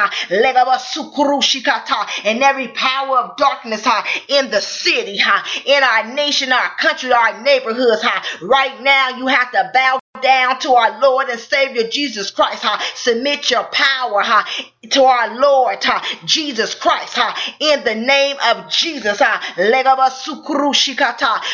[2.26, 3.86] And every power of darkness
[4.28, 5.20] in the city,
[5.66, 8.04] in our nation, our country, our neighborhoods.
[8.42, 12.64] Right now, you have to bow down to our Lord and Savior Jesus Christ.
[12.64, 12.84] Ha.
[12.96, 14.48] Submit your power ha,
[14.90, 17.14] to our Lord ha, Jesus Christ.
[17.16, 17.56] Ha.
[17.60, 19.20] In the name of Jesus.
[19.20, 19.54] Ha.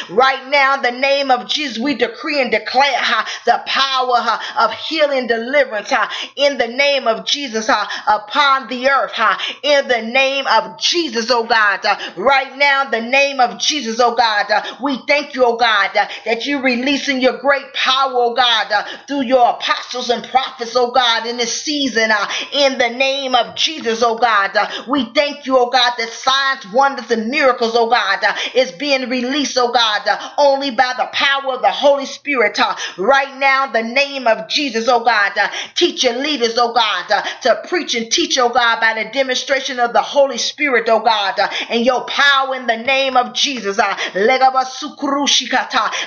[0.10, 4.66] Right now, in the name of Jesus, we decree and declare ha, the power ha,
[4.66, 9.12] of healing deliverance ha, in the name of Jesus ha, upon the earth.
[9.14, 9.38] Ha.
[9.64, 11.86] In the name of Jesus, oh God.
[12.16, 14.48] Right now, in the name of Jesus, oh God,
[14.82, 19.24] we thank you, oh God, that you're releasing your great power, oh God, uh, through
[19.24, 22.12] your apostles and prophets, oh God, in this season.
[22.12, 26.10] Uh, in the name of Jesus, oh God, uh, we thank you, oh God, that
[26.10, 30.94] signs, wonders, and miracles, oh God, uh, is being released, oh God, uh, only by
[30.98, 32.60] the power of the Holy Spirit.
[32.60, 37.12] Uh, right now, the name of Jesus, oh God, uh, teach your leaders, oh God,
[37.12, 41.00] uh, to preach and teach, oh God, by the demonstration of the Holy Spirit, oh
[41.00, 43.80] God, uh, and your power in the name of Jesus.
[43.80, 43.98] Uh,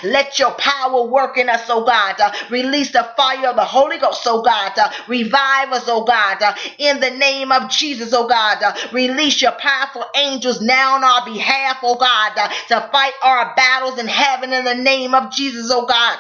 [0.04, 2.20] Let your power work in us, oh God.
[2.20, 4.72] Uh, release the fire of the Holy Ghost, oh God.
[4.78, 8.62] Uh, revive us, oh God, uh, in the name of Jesus, oh God.
[8.62, 12.34] Uh, release your powerful angels now on our behalf, oh God,
[12.68, 16.18] to fight our battles in heaven in the name of Jesus, oh God.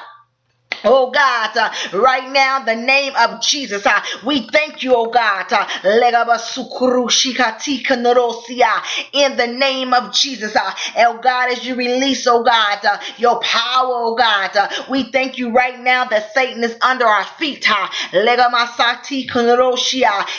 [0.84, 5.52] Oh God, uh, right now the name of Jesus, uh, we thank you, oh God,
[5.52, 5.66] uh,
[9.12, 13.40] in the name of Jesus, uh, oh God, as you release, oh God, uh, your
[13.40, 17.66] power, oh God, uh, we thank you right now that Satan is under our feet,
[17.70, 17.88] uh.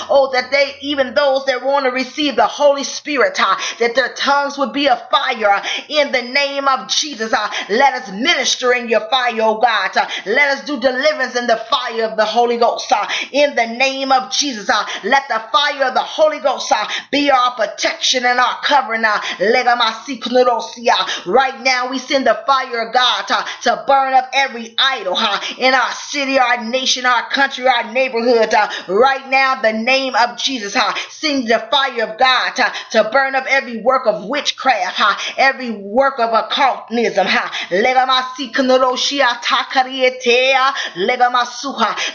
[0.09, 4.57] Oh, that they, even those that want to receive the Holy Spirit, that their tongues
[4.57, 7.33] would be a fire in the name of Jesus.
[7.69, 9.91] Let us minister in your fire, oh God.
[10.25, 12.91] Let us do deliverance in the fire of the Holy Ghost.
[13.31, 17.32] In the name of Jesus, uh, let the fire of the Holy Ghost uh, be
[17.32, 19.05] our protection and our covering.
[19.05, 21.25] Uh, legamasikunorosia.
[21.25, 25.39] right now, we send the fire of God uh, to burn up every idol uh,
[25.57, 28.53] in our city, our nation, our country, our neighborhood.
[28.53, 33.09] Uh, right now, the name of Jesus, uh, send the fire of God uh, to
[33.11, 37.27] burn up every work of witchcraft, uh, every work of occultism.
[37.27, 37.49] Uh.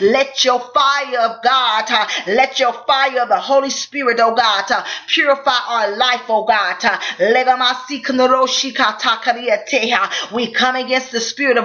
[0.01, 4.85] Let your fire of God, uh, let your fire the Holy Spirit, oh God, uh,
[5.07, 6.85] purify our life, oh God.
[6.85, 6.99] Uh,
[10.35, 11.65] we come against the spirit of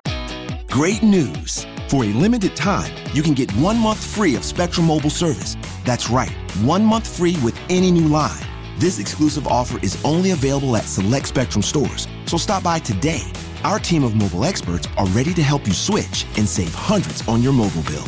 [0.68, 1.66] Great news.
[1.88, 5.58] For a limited time, you can get one month free of Spectrum Mobile service.
[5.84, 8.46] That's right, one month free with any new line.
[8.78, 12.08] This exclusive offer is only available at select Spectrum stores.
[12.28, 13.24] So stop by today.
[13.64, 17.42] Our team of mobile experts are ready to help you switch and save hundreds on
[17.42, 18.08] your mobile bill.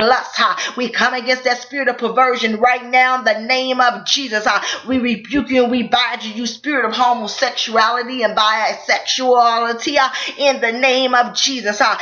[0.00, 0.40] Lust.
[0.40, 4.46] Uh, we come against that spirit of perversion right now in the name of Jesus.
[4.86, 9.98] We rebuke you and we bind you, you spirit of homosexuality and bisexuality
[10.38, 11.80] in the name of Jesus.
[11.80, 11.96] Uh.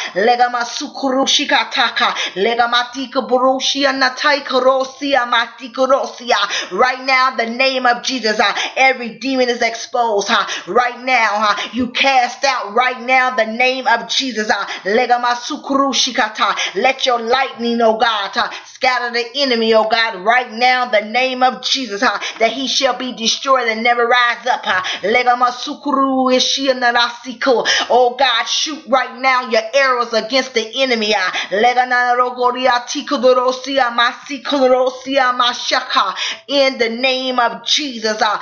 [6.73, 10.29] Right now, the name of Jesus, uh, every demon is exposed.
[10.31, 14.51] Uh, right now, uh, you cast out right now the name of Jesus.
[14.51, 14.67] Uh.
[16.75, 21.43] Let your lightning, oh God, uh, scatter the enemy, oh God, right now the name
[21.43, 24.63] of Jesus, uh, that he shall be destroyed and never rise up.
[24.65, 24.83] Uh.
[27.91, 31.15] Oh God, shoot right now your arrows against the enemy.
[31.15, 31.31] uh.
[36.49, 38.39] In the name of Jesus, uh,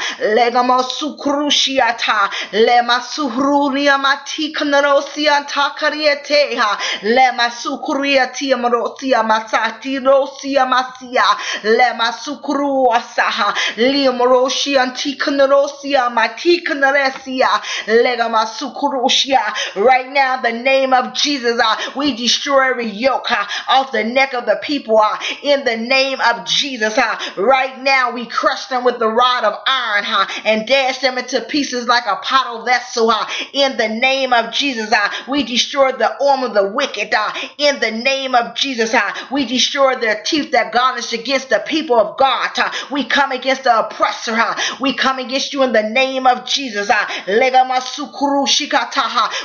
[9.28, 11.24] masati rosia masia,
[11.62, 17.48] lema sukuruasaha, liamorosia antikanarosia matikanaresia,
[17.86, 19.54] legama sukurushia.
[19.76, 24.34] Right now, the name of Jesus, uh, we destroy every yoke uh, off the neck
[24.34, 24.98] of the people.
[24.98, 29.44] Uh, in the name of Jesus, uh, right now, we crush them with the rod
[29.44, 33.10] of iron uh, and dash them into pieces like a pottle vessel.
[33.10, 37.12] Uh, in the name of Jesus, uh, we destroy the arm of the wicked.
[37.14, 41.60] Uh, in the name of Jesus, uh, we destroy their teeth that garnish against the
[41.66, 42.50] people of God.
[42.90, 44.38] We come against the oppressor.
[44.80, 46.90] We come against you in the name of Jesus.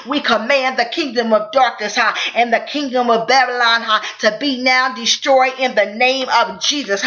[0.06, 1.98] We command the kingdom of darkness
[2.36, 7.04] and the kingdom of Babylon to be now destroyed in the name of Jesus.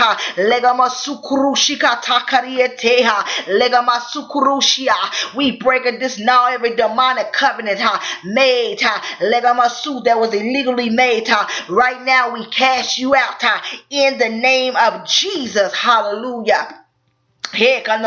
[5.34, 7.80] We break and disannul every demonic covenant
[8.24, 11.28] made that was illegally made.
[11.68, 13.42] Right now, we cast you out
[13.90, 15.72] in the name of Jesus.
[15.74, 16.82] Hallelujah.
[17.54, 18.00] In the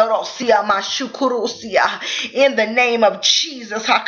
[2.74, 3.88] name of Jesus.
[3.88, 4.04] God,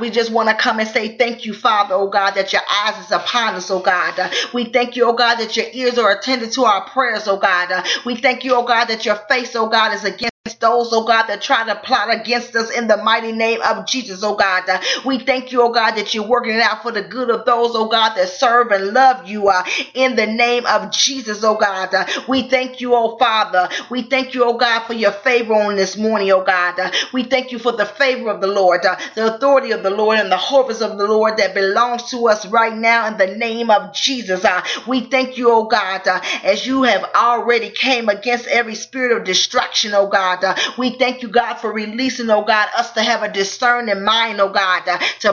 [0.00, 2.98] we just want to come and say thank you, Father, oh God, that your eyes
[3.04, 4.30] is upon us, oh God.
[4.54, 7.84] We thank you, oh God, that your ears are attended to our prayers, oh God.
[8.06, 11.26] We thank you, oh God, that your face, oh God, is against those, oh God,
[11.28, 14.64] that try to plot against us in the mighty name of Jesus, oh God.
[15.06, 17.70] We thank you, oh God, that you're working it out for the good of those,
[17.74, 19.64] oh God, that serve and love you uh,
[19.94, 21.94] in the name of Jesus, oh God.
[22.28, 23.70] We thank you, oh Father.
[23.88, 26.78] We thank you, oh God, for your favor on this morning, oh God.
[27.14, 30.18] We thank you for the favor of the Lord, uh, the authority of the Lord,
[30.18, 33.70] and the harvest of the Lord that belongs to us right now in the name
[33.70, 34.44] of Jesus.
[34.44, 39.16] Uh, we thank you, oh God, uh, as you have already came against every spirit
[39.16, 40.33] of destruction, oh God.
[40.42, 44.40] Uh, we thank you, God, for releasing, oh God, us to have a discerning mind,
[44.40, 44.84] oh God,
[45.20, 45.32] to,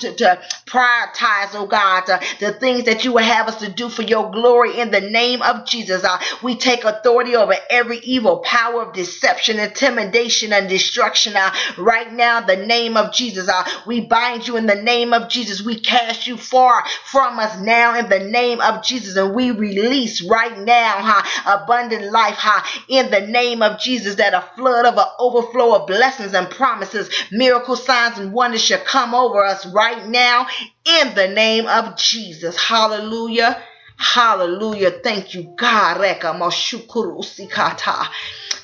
[0.00, 2.04] to, to prioritize, oh God,
[2.40, 5.42] the things that you would have us to do for your glory in the name
[5.42, 6.04] of Jesus.
[6.04, 12.12] Uh, we take authority over every evil power of deception, intimidation, and destruction uh, right
[12.12, 13.48] now the name of Jesus.
[13.48, 15.62] Uh, we bind you in the name of Jesus.
[15.64, 19.16] We cast you far from us now in the name of Jesus.
[19.16, 24.33] And we release right now huh, abundant life huh, in the name of Jesus that
[24.34, 29.14] a flood of an overflow of blessings and promises, miracle signs and wonders shall come
[29.14, 30.46] over us right now
[30.84, 32.56] in the name of Jesus.
[32.56, 33.62] Hallelujah.
[33.96, 34.90] Hallelujah.
[35.02, 35.98] Thank you, God.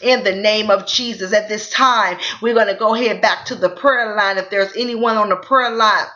[0.03, 3.55] In the name of Jesus, at this time, we're going to go ahead back to
[3.55, 4.39] the prayer line.
[4.39, 6.07] If there's anyone on the prayer line,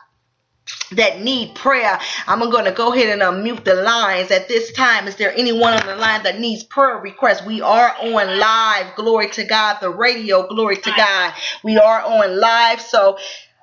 [0.97, 1.99] that need prayer.
[2.27, 5.09] I'm going to go ahead and unmute the lines at this time.
[5.09, 7.45] Is there anyone on the line that needs prayer requests?
[7.45, 8.95] We are on live.
[8.97, 9.79] Glory to God.
[9.81, 10.47] The radio.
[10.47, 11.35] Glory to God.
[11.63, 12.81] We are on live.
[12.81, 13.19] So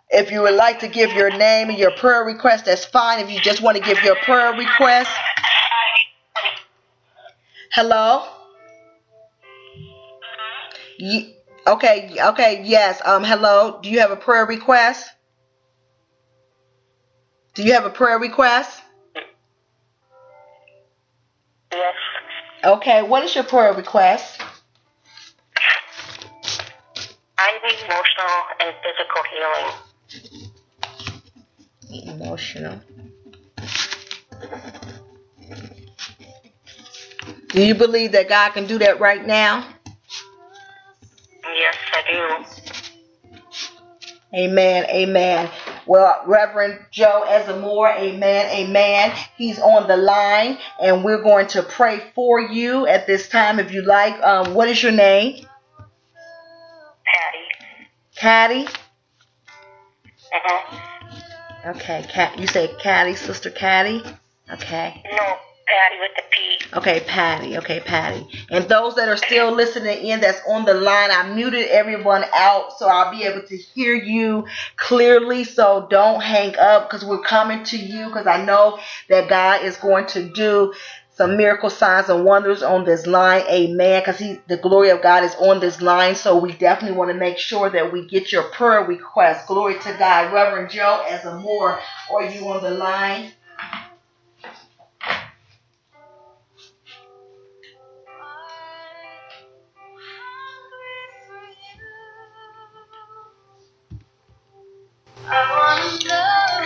[0.10, 3.20] if you would like to give your name and your prayer request, that's fine.
[3.20, 5.10] If you just want to give your prayer request.
[7.72, 8.28] Hello?
[11.68, 13.02] Okay, okay, yes.
[13.06, 13.80] Um, hello.
[13.82, 15.08] Do you have a prayer request?
[17.54, 18.82] Do you have a prayer request?
[21.72, 21.96] Yes.
[22.64, 24.42] Okay, what is your prayer request?
[27.38, 29.72] I need emotional and physical healing.
[32.16, 32.80] Emotional.
[37.50, 39.68] Do you believe that God can do that right now?
[41.44, 42.46] Yes, I do.
[44.34, 44.86] Amen.
[44.86, 45.50] Amen.
[45.86, 49.14] Well, Reverend Joe Asamoah, amen, amen.
[49.38, 53.72] He's on the line, and we're going to pray for you at this time if
[53.72, 54.22] you like.
[54.22, 55.46] Um, what is your name?
[58.16, 58.66] Patty.
[58.66, 58.68] Patty?
[60.34, 60.78] Uh-huh.
[61.72, 62.40] Okay, Cat.
[62.40, 64.04] You say Caddy, Sister Caddy?
[64.52, 65.04] Okay.
[65.12, 65.38] No,
[65.72, 66.78] Patty with the P.
[66.78, 67.58] Okay, Patty.
[67.58, 68.28] Okay, Patty.
[68.50, 72.78] And those that are still listening in that's on the line, I muted everyone out
[72.78, 74.46] so I'll be able to hear you
[74.78, 75.46] clearly.
[75.46, 79.78] So don't hang up because we're coming to you because I know that God is
[79.78, 80.74] going to do
[81.16, 83.44] some miracle signs and wonders on this line.
[83.50, 84.02] Amen.
[84.02, 86.16] Because he the glory of God is on this line.
[86.16, 89.48] So we definitely want to make sure that we get your prayer request.
[89.48, 90.34] Glory to God.
[90.34, 91.80] Reverend Joe Asamoah,
[92.12, 93.34] are you on the line?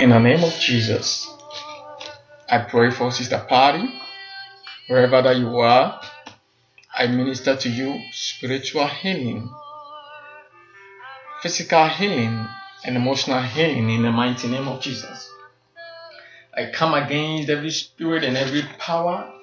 [0.05, 1.27] In the name of Jesus,
[2.47, 3.91] I pray for Sister Patty,
[4.87, 5.99] wherever that you are.
[6.95, 9.49] I minister to you spiritual healing,
[11.41, 12.45] physical healing,
[12.85, 15.27] and emotional healing in the mighty name of Jesus.
[16.55, 19.33] I come against every spirit and every power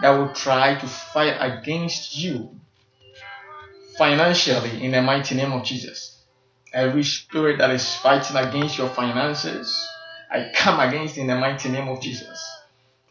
[0.00, 2.50] that will try to fight against you
[3.96, 6.24] financially in the mighty name of Jesus.
[6.72, 9.90] Every spirit that is fighting against your finances,
[10.32, 12.42] I come against in the mighty name of Jesus.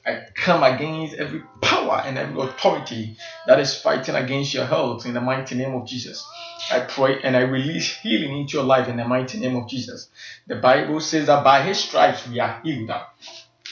[0.03, 3.15] I come against every power and every authority
[3.45, 6.25] that is fighting against your health in the mighty name of Jesus.
[6.71, 10.09] I pray and I release healing into your life in the mighty name of Jesus.
[10.47, 12.91] The Bible says that by his stripes we are healed.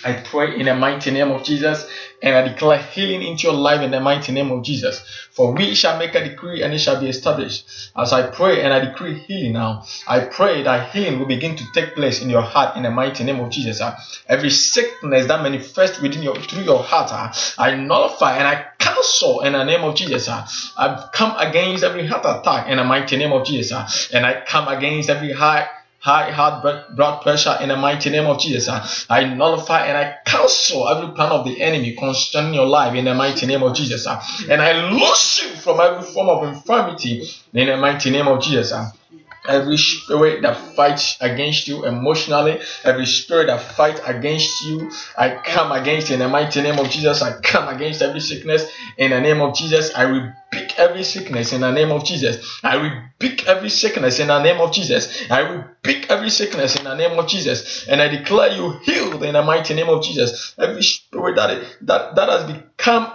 [0.04, 1.86] I pray in the mighty name of Jesus
[2.22, 5.02] and I declare healing into your life in the mighty name of Jesus.
[5.32, 7.91] For we shall make a decree and it shall be established.
[7.97, 11.64] As I pray and I decree healing now, I pray that healing will begin to
[11.74, 13.82] take place in your heart in the mighty name of Jesus.
[14.28, 17.12] Every sickness that manifests within your through your heart,
[17.58, 20.30] I nullify and I cancel in the name of Jesus.
[20.78, 24.10] I come against every heart attack in the mighty name of Jesus.
[24.14, 25.68] And I come against every high
[26.00, 26.64] high heart
[26.95, 29.06] blood- pressure in the mighty name of Jesus.
[29.10, 33.14] I nullify and I cancel every plan of the enemy concerning your life in the
[33.14, 34.06] mighty name of Jesus.
[34.08, 37.24] And I loose you from every form of infirmity
[37.54, 38.74] in the mighty name of Jesus.
[39.50, 45.72] Every spirit that fights against you emotionally, every spirit that fights against you, I come
[45.72, 47.24] against in the mighty name of Jesus.
[47.24, 49.91] I come against every sickness in the name of Jesus.
[49.95, 52.60] I rebuke every sickness in the name of Jesus.
[52.64, 55.30] I rebuke every sickness in the name of Jesus.
[55.32, 57.88] I rebuke every sickness in the name of Jesus.
[57.88, 60.54] And I declare you healed in the mighty name of Jesus.
[60.60, 63.12] Every spirit that, that, that has become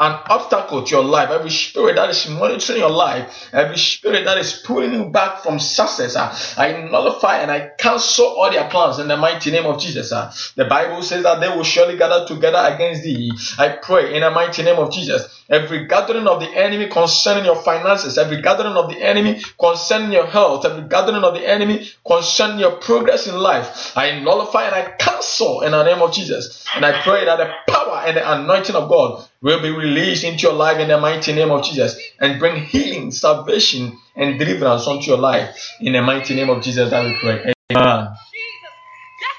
[0.00, 4.38] an obstacle to your life, every spirit that is monitoring your life, every spirit that
[4.38, 8.98] is pulling you back from success, ah, I nullify and I cancel all their plans
[8.98, 10.12] in the mighty name of Jesus.
[10.12, 10.32] ah.
[10.56, 13.32] The Bible says that they will surely gather together against thee.
[13.58, 15.37] I pray in the mighty name of Jesus.
[15.50, 20.26] Every gathering of the enemy concerning your finances, every gathering of the enemy concerning your
[20.26, 24.90] health, every gathering of the enemy concerning your progress in life, I nullify and I
[24.98, 26.66] cancel in the name of Jesus.
[26.74, 30.42] And I pray that the power and the anointing of God will be released into
[30.42, 35.10] your life in the mighty name of Jesus and bring healing, salvation, and deliverance unto
[35.10, 37.52] your life in the mighty name of Jesus that we pray.
[37.72, 38.08] Amen.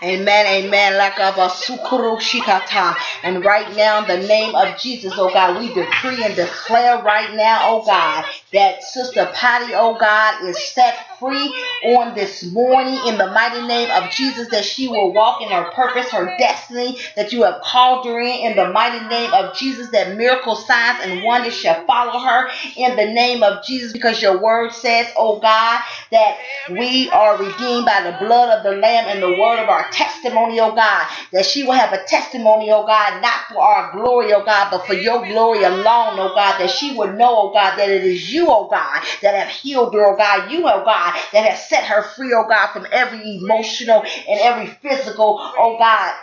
[0.03, 0.93] Amen, amen.
[0.93, 2.95] Lakaba sukuru shikata.
[3.23, 7.35] And right now, in the name of Jesus, oh God, we decree and declare right
[7.35, 11.53] now, oh God, that Sister Patty, oh God, is set free
[11.85, 15.69] on this morning in the mighty name of Jesus, that she will walk in her
[15.71, 19.89] purpose, her destiny that you have called her in, in the mighty name of Jesus,
[19.91, 24.41] that miracle signs and wonders shall follow her in the name of Jesus, because your
[24.41, 25.81] word says, oh God,
[26.11, 26.37] that
[26.71, 30.59] we are redeemed by the blood of the Lamb and the word of our testimony,
[30.59, 34.43] oh God, that she will have a testimony, oh God, not for our glory, oh
[34.43, 37.89] God, but for your glory alone, oh God, that she would know, oh God, that
[37.89, 41.45] it is you, oh God, that have healed her, oh God, you, oh God, that
[41.49, 46.13] have set her free, oh God, from every emotional and every physical, oh God,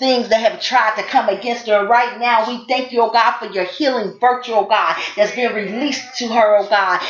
[0.00, 1.86] things that have tried to come against her.
[1.88, 5.54] Right now, we thank you, oh God, for your healing virtue, oh God, that's been
[5.54, 7.00] released to her, oh God.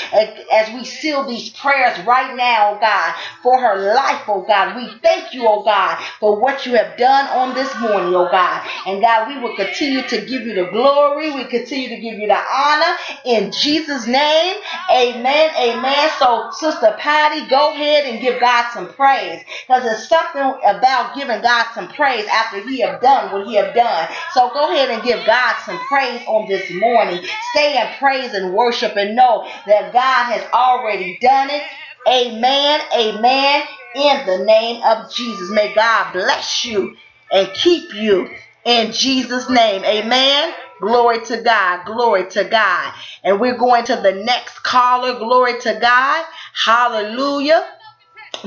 [0.53, 4.91] As we seal these prayers right now, oh God, for her life, oh God, we
[5.03, 8.67] thank you, oh God, for what you have done on this morning, oh God.
[8.87, 11.33] And God, we will continue to give you the glory.
[11.33, 14.57] We continue to give you the honor in Jesus' name.
[14.93, 15.51] Amen.
[15.59, 16.11] Amen.
[16.19, 19.43] So, Sister Patty, go ahead and give God some praise.
[19.67, 23.75] Because there's something about giving God some praise after He have done what He have
[23.75, 24.09] done.
[24.35, 27.25] So go ahead and give God some praise on this morning.
[27.53, 31.63] Stay in praise and worship and know that God has already done it
[32.09, 32.81] Amen.
[32.97, 33.63] Amen.
[33.95, 35.51] In the name of Jesus.
[35.51, 36.97] May God bless you
[37.33, 38.29] and keep you
[38.65, 39.85] in Jesus' name.
[39.85, 40.55] Amen.
[40.81, 41.85] Glory to God.
[41.87, 42.95] Glory to God.
[43.25, 45.19] And we're going to the next caller.
[45.19, 46.25] Glory to God.
[46.55, 47.67] Hallelujah.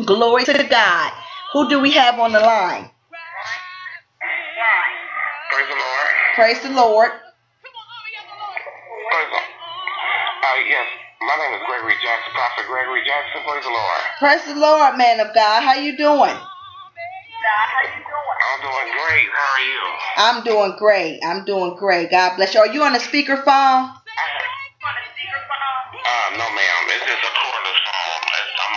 [0.06, 1.14] Glory to God.
[1.54, 2.90] Who do we have on the line?
[5.54, 6.10] Praise the Lord.
[6.34, 7.14] Praise the Lord.
[7.14, 7.30] Praise
[9.30, 10.88] the uh, yes,
[11.22, 13.44] my name is Gregory Jackson, Pastor Gregory Jackson.
[13.46, 14.02] Praise the Lord.
[14.18, 15.62] Praise the Lord, man of God.
[15.62, 16.34] How you doing?
[16.34, 16.42] I'm
[18.62, 19.30] doing great.
[19.30, 19.82] How are you?
[20.18, 21.20] I'm doing great.
[21.24, 22.10] I'm doing great.
[22.10, 22.60] God bless you.
[22.60, 23.46] Are you on the speakerphone?
[23.46, 23.94] Uh,
[26.34, 26.90] no, ma'am.
[26.90, 28.26] It's just a cordless phone.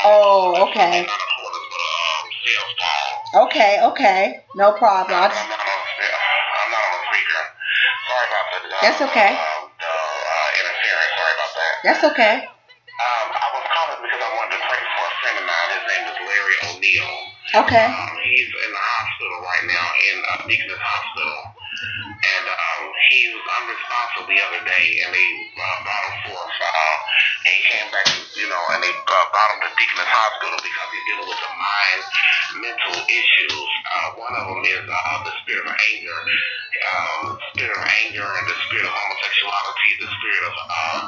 [0.05, 1.01] Oh, okay.
[1.03, 1.11] not a
[1.41, 3.49] cordless, but a um, cell phone.
[3.49, 4.45] Okay, okay.
[4.57, 5.33] No problem.
[8.27, 8.59] About the.
[8.67, 9.33] Uh, That's okay.
[9.39, 11.13] Um, the uh, interference.
[11.17, 11.73] Sorry about that.
[11.85, 12.35] that's okay.
[12.97, 15.69] Um, I was calling because I wanted to pray for a friend of mine.
[15.77, 17.15] His name is Larry O'Neill.
[17.63, 17.87] Okay.
[17.93, 21.39] Um, he's in the hospital right now in uh, Deaconess Hospital,
[22.11, 22.76] and um,
[23.11, 26.55] he was unresponsive the other day, and they uh, brought him forth.
[26.59, 26.97] Uh,
[27.47, 30.89] and he came back, you know, and they uh, brought him to Deaconess Hospital because
[30.93, 32.01] he's dealing with some mind,
[32.67, 33.71] mental issues.
[33.87, 36.19] Uh, one of them is uh, the spirit of anger,
[36.91, 37.23] um,
[37.55, 41.01] spirit of anger, and the spirit of homosexuality, the spirit of uh,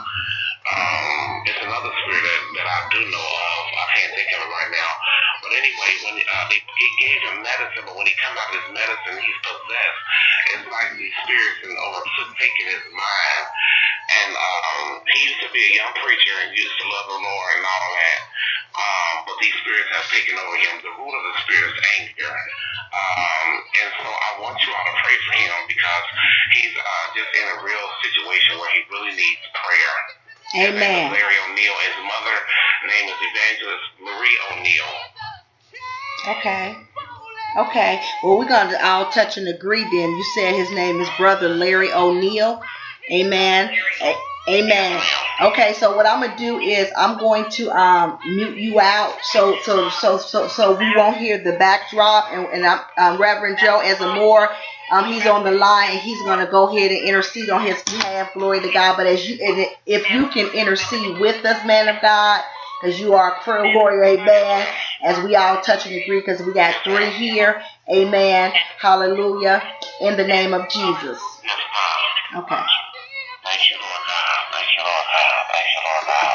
[0.73, 3.61] um, it's another spirit that, that I do know of.
[3.77, 4.91] I can't think of it right now.
[5.45, 8.57] But anyway, when uh, they, he gave him medicine, but when he comes out of
[8.59, 10.03] his medicine, he's possessed.
[10.57, 13.45] It's like these spirits and overtaking his mind.
[14.09, 17.51] And um, he used to be a young preacher and used to love the Lord
[17.61, 18.21] and all that.
[18.77, 20.75] Um, but these spirits have taken over him.
[20.81, 22.35] The root of the spirit is anger.
[22.95, 23.49] Um,
[23.85, 26.07] and so I want you all to pray for him because
[26.57, 29.97] he's uh, just in a real situation where he really needs prayer.
[30.53, 31.13] His name is Amen.
[31.13, 31.77] Larry O'Neill.
[31.85, 32.37] His mother
[32.89, 34.95] name is Evangelist Marie O'Neill.
[36.37, 36.77] Okay.
[37.59, 38.03] Okay.
[38.23, 40.11] Well, we're going to all touch and agree then.
[40.11, 42.63] You said his name is Brother Larry O'Neill.
[43.11, 43.75] Amen.
[44.03, 44.17] A-
[44.49, 45.03] Amen.
[45.43, 49.59] Okay, so what I'm gonna do is I'm going to um mute you out so
[49.63, 53.83] so so so so we won't hear the backdrop and, and I'm, um, Reverend Joe
[54.91, 58.33] um he's on the line and he's gonna go ahead and intercede on his behalf.
[58.35, 58.97] Glory to God.
[58.97, 62.43] But as you and if you can intercede with us, man of God,
[62.81, 64.67] because you are a prayer warrior, amen.
[65.03, 67.63] As we all touch and agree, because we got three here,
[67.93, 68.53] amen.
[68.81, 69.63] Hallelujah.
[70.01, 71.21] In the name of Jesus.
[72.37, 72.63] Okay.
[73.45, 74.43] Thank you, Lord God.
[74.53, 75.47] Thank you, Lord God.
[75.53, 76.33] Thank you, Lord God.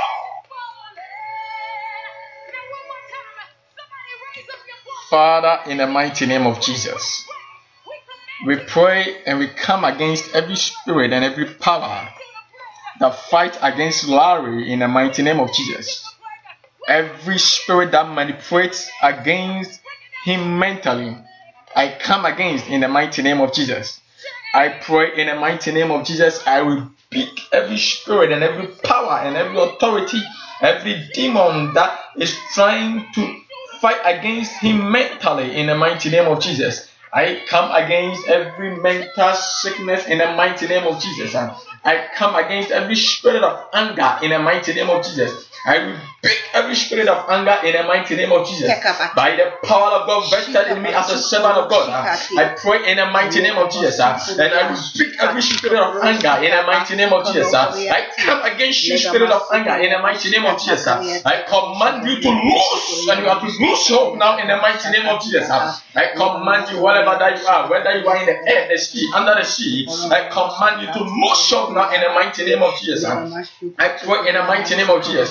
[5.10, 7.23] Father, in the mighty name of Jesus,
[8.46, 12.10] we pray and we come against every spirit and every power
[13.00, 16.06] that fight against Larry in the mighty name of Jesus.
[16.88, 19.80] Every spirit that manipulates against
[20.26, 21.18] him mentally,
[21.76, 24.02] I come against in the mighty name of Jesus.
[24.54, 29.20] I pray in the mighty name of Jesus, I rebuke every spirit and every power
[29.20, 30.22] and every authority,
[30.62, 33.40] every demon that is trying to
[33.82, 36.90] fight against him mentally in the mighty name of Jesus.
[37.14, 41.36] I come against every mental sickness in the mighty name of Jesus.
[41.36, 45.48] I come against every spirit of anger in the mighty name of Jesus.
[45.66, 48.70] I rebuke every spirit of anger in the mighty name of Jesus.
[49.16, 51.90] By the power of God vested in me as a servant of God,
[52.40, 54.00] I pray in the mighty name of Jesus.
[54.00, 57.54] uh, And I rebuke every spirit of anger in the mighty name of Jesus.
[57.54, 57.72] uh.
[57.92, 60.88] I come against you, spirit of anger, in the mighty name of Jesus.
[60.88, 60.98] uh.
[61.26, 64.90] I command you to loose, and you have to loose hope now in the mighty
[64.92, 65.50] name of Jesus.
[65.96, 69.12] I command you, wherever that you are, whether you are in the air, the sea,
[69.14, 72.74] under the sea, I command you to loose hope now in the mighty name of
[72.80, 73.04] Jesus.
[73.78, 75.30] I pray in the mighty name of Jesus.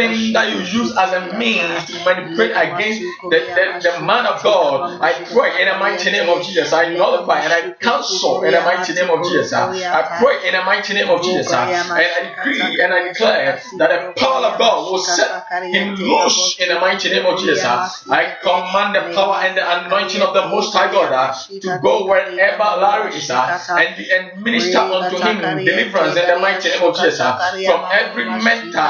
[0.00, 4.42] Everything that you use as a means to manipulate against the, the, the man of
[4.42, 6.72] God, I pray in the mighty name of Jesus.
[6.72, 9.52] I nullify and I cancel in the mighty name of Jesus.
[9.52, 11.52] I pray in the mighty name of Jesus.
[11.52, 15.30] And I decree and I declare that the power of God will set
[15.72, 17.64] him loose in the mighty name of Jesus.
[18.10, 22.06] I command the power and the anointing of the Most High God uh, to go
[22.06, 26.96] wherever Larry is uh, and, and minister unto him deliverance in the mighty name of
[26.96, 27.36] Jesus uh,
[27.66, 28.80] from every mental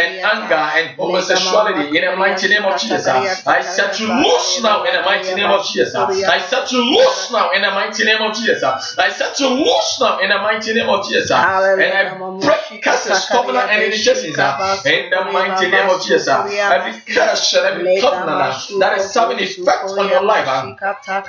[0.00, 3.06] and anger and homosexuality in the mighty name of Jesus.
[3.06, 3.22] uh.
[3.46, 5.94] I set you loose now in the mighty name of Jesus.
[5.94, 6.06] uh.
[6.30, 8.62] I set you loose now in the mighty name of Jesus.
[8.62, 8.80] uh.
[8.98, 11.30] I set you loose now in the mighty name of Jesus.
[11.30, 11.36] uh.
[11.74, 12.04] And I
[12.40, 16.28] break curses, covenant, and initiations uh, in the mighty name of Jesus.
[16.28, 16.42] uh.
[16.72, 20.46] Every curse and every covenant uh, that is having effect on your life.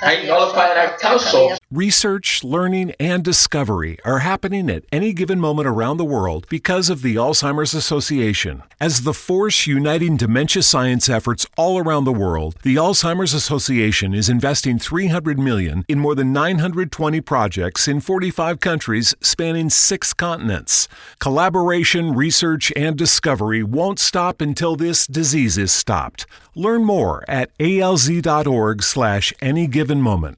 [0.02, 1.50] I nullify and I cancel.
[1.72, 7.02] Research, learning, and discovery are happening at any given moment around the world because of
[7.02, 8.62] the Alzheimer's Association.
[8.80, 14.30] As the force uniting dementia science efforts all around the world, the Alzheimer's Association is
[14.30, 20.88] investing 300 million in more than 920 projects in 45 countries spanning 6 continents.
[21.18, 26.28] Collaboration, research, and discovery won't stop until this disease is stopped.
[26.54, 30.38] Learn more at alz.org slash any given moment.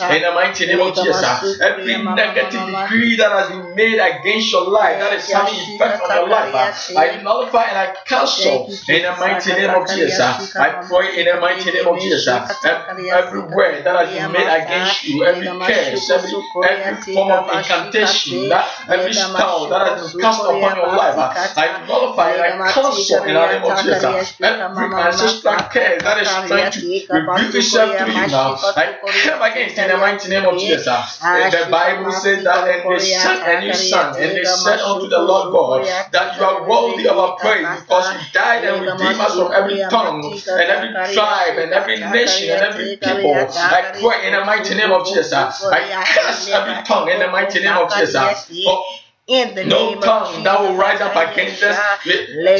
[0.00, 1.84] In the mighty name of Jesus, every
[2.14, 6.28] negative decree that has been made against your life, that is having effect on your
[6.28, 6.52] life,
[6.96, 8.68] I nullify and I cancel.
[8.88, 12.26] In the mighty name of Jesus, I pray in the mighty name of Jesus,
[12.64, 16.30] every, word that has been made against you, every curse, every,
[16.62, 21.16] every form of incantation, that every spell that has been cast upon your life,
[21.56, 24.34] I nullify and I cancel in the name of Jesus.
[24.42, 26.80] Every ancestral curse that is trying to
[27.10, 31.18] rebuke itself to you now, I come against in the mighty name of Jesus.
[31.50, 35.18] The Bible says that and they sent a new son and they said unto the
[35.18, 39.34] Lord God that you are worthy of our praise because you died and redeemed us
[39.34, 40.22] from every tongue
[40.60, 43.32] and every tribe and every nation and every people.
[43.58, 45.32] I pray in the mighty name of Jesus.
[45.72, 45.80] I
[46.14, 48.46] curse every tongue in the mighty name of Jesus.
[48.64, 48.84] for
[49.28, 51.76] in the no name tongue of that will rise up against us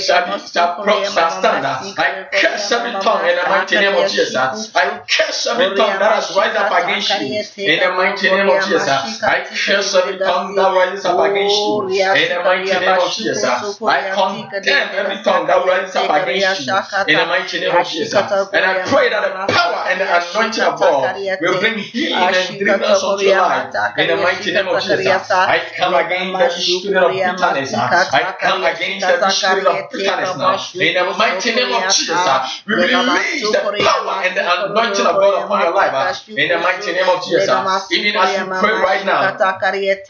[0.07, 1.67] shall be shall pro- shall stand.
[1.67, 4.71] I curse every tongue in the mighty name of Jesus.
[4.75, 7.27] I curse every tongue that has risen up against you
[7.67, 9.23] in the mighty name of Jesus.
[9.23, 11.83] I curse every tongue that rises up against you
[12.15, 13.81] in the mighty name of Jesus.
[13.85, 18.15] I condemn every tongue that rises up against you in the mighty name of Jesus.
[18.53, 22.59] And I pray that the power and the anointing of God will bring healing and
[22.59, 25.07] deliverance unto your life in the mighty name of Jesus.
[25.47, 27.73] I come against every spirit of bitterness.
[28.13, 30.59] I come against every spirit of bitterness now.
[30.79, 32.27] In the mighty name of Jesus,
[32.67, 35.93] we release the power and the anointing of God upon your life.
[36.37, 37.49] In the mighty name of Jesus,
[37.91, 39.39] even as you pray right now,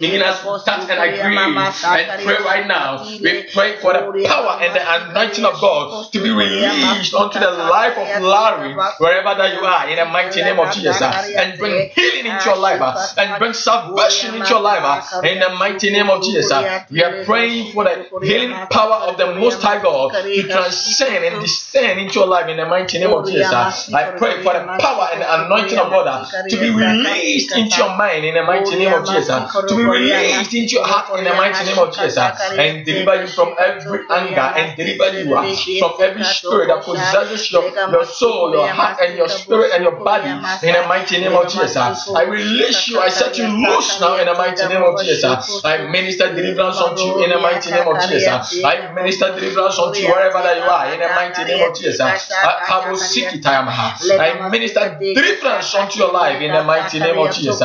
[0.00, 1.56] even as we stand and agree
[1.94, 6.20] and pray right now, we pray for the power and the anointing of God to
[6.22, 10.58] be released onto the life of Larry, wherever that you are, in the mighty name
[10.58, 11.00] of Jesus,
[11.36, 12.80] and bring healing into your life,
[13.18, 14.80] and bring salvation into your life,
[15.22, 16.31] in the mighty name of Jesus.
[16.52, 21.24] Uh, we are praying for the healing power of the Most High God to transcend
[21.24, 23.52] and descend into your life in the mighty name of Jesus.
[23.52, 23.96] Uh.
[23.96, 27.76] I pray for the power and the anointing of God uh, to be released into
[27.78, 31.24] your mind in the mighty name of Jesus, to be released into your heart in
[31.24, 32.16] the mighty name of Jesus,
[32.58, 35.42] and deliver you from every anger and deliver you uh,
[35.80, 39.96] from every spirit that possesses your, your soul, your heart, and your spirit and your
[40.04, 40.28] body
[40.62, 41.76] in the mighty name of Jesus.
[42.16, 45.60] I release you, I set you loose now in the mighty name of Jesus.
[45.64, 48.64] I minister deliverance unto you in the mighty name of Jesus.
[48.64, 52.00] I minister deliverance unto you wherever that you are in the mighty name of Jesus.
[52.00, 53.68] I will seek it, I am
[54.20, 57.60] I minister deliverance unto your life in the mighty name of Jesus.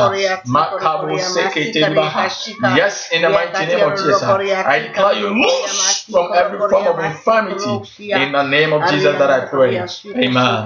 [0.48, 2.30] Makabo sekete baha.
[2.78, 4.24] Yes, in the mighty name of Jesus.
[4.24, 7.82] I declare you loose from every form of infirmity
[8.26, 9.76] in the name of Jesus that I pray.
[10.16, 10.64] Amen.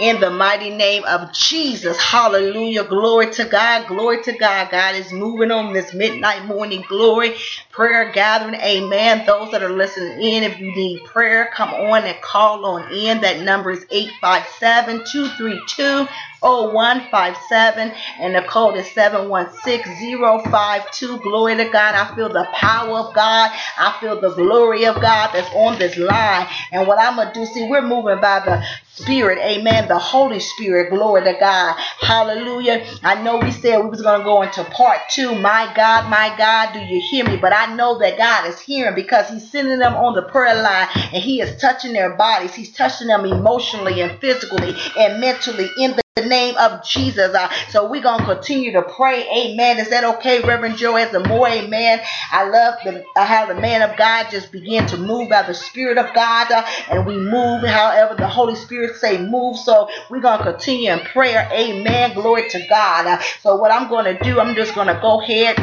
[0.00, 1.96] In the mighty name of Jesus.
[1.98, 2.84] Hallelujah.
[2.84, 3.86] Glory to God.
[3.88, 4.70] Glory to God.
[4.70, 7.36] God is moving on this midnight morning glory
[7.72, 8.54] prayer gathering.
[8.56, 9.24] Amen.
[9.26, 13.20] Those that are listening in, if you need prayer, come on and call on in.
[13.22, 16.08] That number is 857 232
[16.40, 21.18] 0157 and the code is 716052.
[21.18, 21.94] Glory to God.
[21.94, 23.50] I feel the power of God.
[23.78, 26.46] I feel the glory of God that's on this line.
[26.72, 28.62] And what I'm going to do, see, we're moving by the
[28.98, 29.38] Spirit.
[29.38, 29.86] Amen.
[29.86, 30.90] The Holy Spirit.
[30.90, 31.76] Glory to God.
[32.00, 32.84] Hallelujah.
[33.04, 35.36] I know we said we was to go into part two.
[35.36, 37.36] My God, my God, do you hear me?
[37.36, 40.88] But I know that God is hearing because he's sending them on the prayer line
[40.94, 42.54] and he is touching their bodies.
[42.54, 47.34] He's touching them emotionally and physically and mentally in the the name of Jesus.
[47.34, 49.26] Uh, so we're going to continue to pray.
[49.28, 49.78] Amen.
[49.78, 50.94] Is that okay, Reverend Joe?
[50.94, 52.00] Asamoah amen.
[52.32, 55.54] I love the, uh, how the man of God just began to move by the
[55.54, 56.50] Spirit of God.
[56.50, 59.56] Uh, and we move however the Holy Spirit say move.
[59.56, 61.48] So we're going to continue in prayer.
[61.52, 62.14] Amen.
[62.14, 63.06] Glory to God.
[63.06, 65.56] Uh, so what I'm going to do, I'm just going to go ahead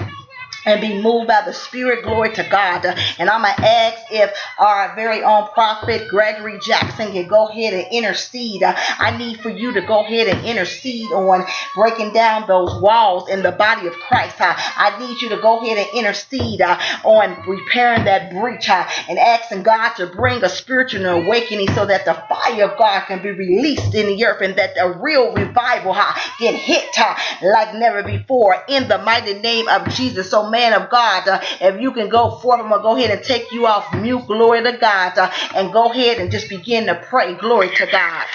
[0.66, 2.04] and be moved by the Spirit.
[2.04, 2.86] Glory to God.
[3.20, 7.74] And I'm going to ask if our very own prophet Gregory Jackson can go ahead
[7.74, 8.64] and intercede.
[8.64, 11.46] I need for you to go ahead and intercede on
[11.76, 14.36] breaking down those walls in the body of Christ.
[14.40, 19.18] I need you to go ahead and intercede uh, on repairing that breach uh, and
[19.20, 23.32] asking God to bring a spiritual awakening so that the fire of God can be
[23.32, 25.94] released in the earth and that a real revival
[26.40, 30.30] can hit uh, like never before in the mighty name of Jesus.
[30.30, 33.12] So, man of God, uh, if you can go forth, I'm going to go ahead
[33.12, 34.26] and take you off mute.
[34.28, 35.18] Glory to God.
[35.18, 37.36] Uh, and go ahead and just begin to pray.
[37.36, 38.26] Glory to God.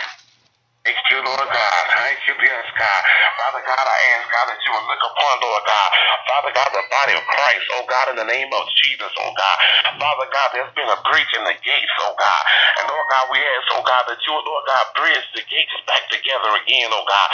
[0.82, 1.82] Thank you, Lord God.
[1.94, 3.02] Thank you, yes, God.
[3.38, 5.90] Father God, I ask, God, that you would look upon, Lord God.
[6.26, 9.58] Father God, the body of Christ, oh God, in the name of Jesus, oh God.
[10.02, 12.42] Father God, there's been a breach in the gates, oh God.
[12.82, 15.76] And Lord God, we ask, oh God, that you would, Lord God, bridge the gates
[15.86, 17.28] back together again, oh God,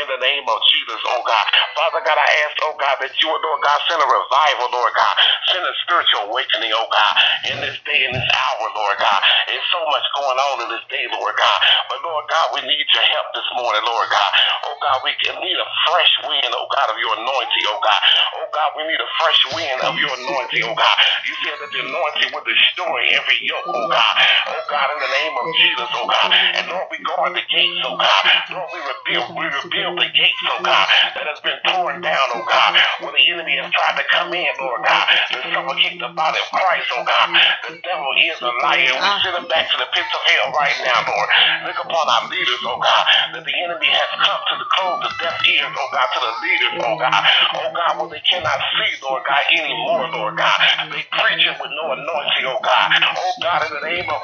[0.00, 1.46] in the name of Jesus, oh God.
[1.76, 4.96] Father God, I ask, oh God, that you would, Lord God, send a revival, Lord
[4.96, 5.14] God.
[5.52, 7.14] Send a spiritual awakening, oh God,
[7.52, 9.20] in this day, in this hour, Lord God.
[9.50, 11.60] There's so much going on in this day, Lord God.
[11.90, 14.30] But Lord God, we need your help this morning, Lord God.
[14.68, 18.00] Oh God, we need a fresh wind, oh God, of your anointing, oh God.
[18.36, 20.96] Oh God, we need a fresh wind of your anointing, oh God.
[21.24, 24.14] You said that the anointing would destroy every yoke, oh God.
[24.52, 26.30] Oh God, in the name of Jesus, oh God.
[26.32, 28.22] And Lord, we guard the gates, oh God.
[28.52, 30.86] Lord, we rebuild, we rebuild the gates, oh God,
[31.16, 32.76] that has been torn down, oh God.
[33.00, 36.48] When the enemy has tried to come in, Lord God, to suffocate the body of
[36.52, 37.28] Christ, oh God.
[37.68, 38.92] The devil is a liar.
[38.92, 41.28] We send him back to the pits of hell right now, Lord.
[41.66, 45.10] Look upon our leaders, oh God, that the enemy has come to the close the
[45.22, 47.14] deaf ears, oh God, to the leaders, oh God.
[47.56, 50.58] Oh God, when they cannot see, Lord God, anymore, Lord God.
[50.92, 52.88] They preaching with no anointing, oh God.
[53.16, 54.20] Oh God, in the name of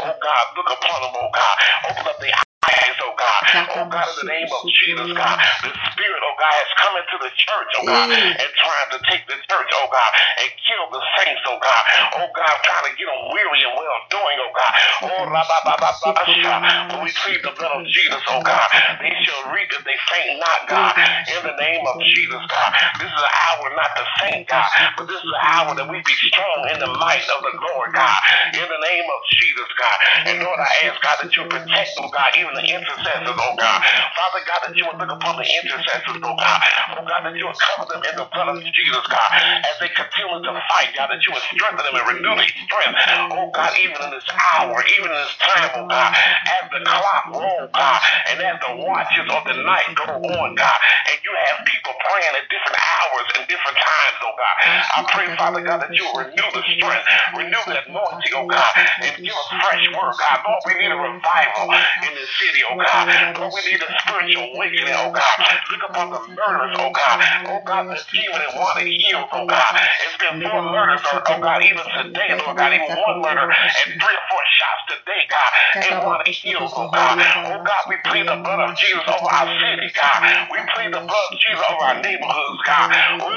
[0.00, 1.56] Oh God, look upon them, oh God.
[1.90, 3.40] Open up the eyes, oh God.
[3.76, 5.36] Oh God, in the name of Jesus, God.
[5.64, 9.24] The Spirit, oh God, has come into the church, oh God, and trying to take
[9.28, 10.10] the church, oh God,
[10.44, 11.82] and kill the saints, oh God.
[12.20, 14.72] Oh God, trying to get them weary and well doing, oh God.
[15.08, 16.54] Oh Rababababasha.
[16.92, 18.68] When we plead the blood of Jesus, oh God,
[19.00, 20.94] they shall reap if they faint not, God.
[21.32, 22.70] In the name of Jesus, God.
[23.00, 25.98] This is an hour not to faint, God, but this is an hour that we
[26.04, 28.18] be strong in the might of the Lord, God.
[28.54, 29.98] In the name of Jesus, God.
[30.26, 33.80] And Lord, I ask, God, that you protect, oh God, even the intercessors, oh God.
[34.18, 36.58] Father God, that you would look upon the intercessors, oh God.
[36.98, 39.30] Oh God, that you would cover them in the blood of Jesus, God.
[39.64, 42.98] As they continue to fight, God, that you would strengthen them and renew their strength.
[43.30, 47.24] Oh God, even in this hour, even in this time, oh God, as the clock
[47.30, 47.98] rolls, God,
[48.32, 50.78] and as the watches of the night go on, God,
[51.12, 54.56] and you have people praying at different hours and different times, oh God.
[54.96, 57.06] I pray, Father God, that you will renew the strength,
[57.36, 58.72] renew the anointing, oh God,
[59.04, 60.38] and give us fresh word, God.
[60.46, 61.68] Lord, we need a revival
[62.08, 63.38] in this city, oh God.
[63.38, 65.24] Lord, we need a spiritual awakening, oh God.
[65.70, 67.20] Look upon the murders, oh God.
[67.48, 69.74] Oh, oh God, the demon that want to heal, oh God.
[70.06, 74.16] It's been four murders, oh God, even today, Lord God, even one murder and three
[74.16, 75.50] or four shots today, God.
[75.82, 77.18] They want to heal, oh God.
[77.20, 80.48] Oh God, we plead the blood of Jesus over our city, God.
[80.52, 82.90] We plead the blood of Jesus over our neighborhoods, God.
[82.92, 83.30] Oh,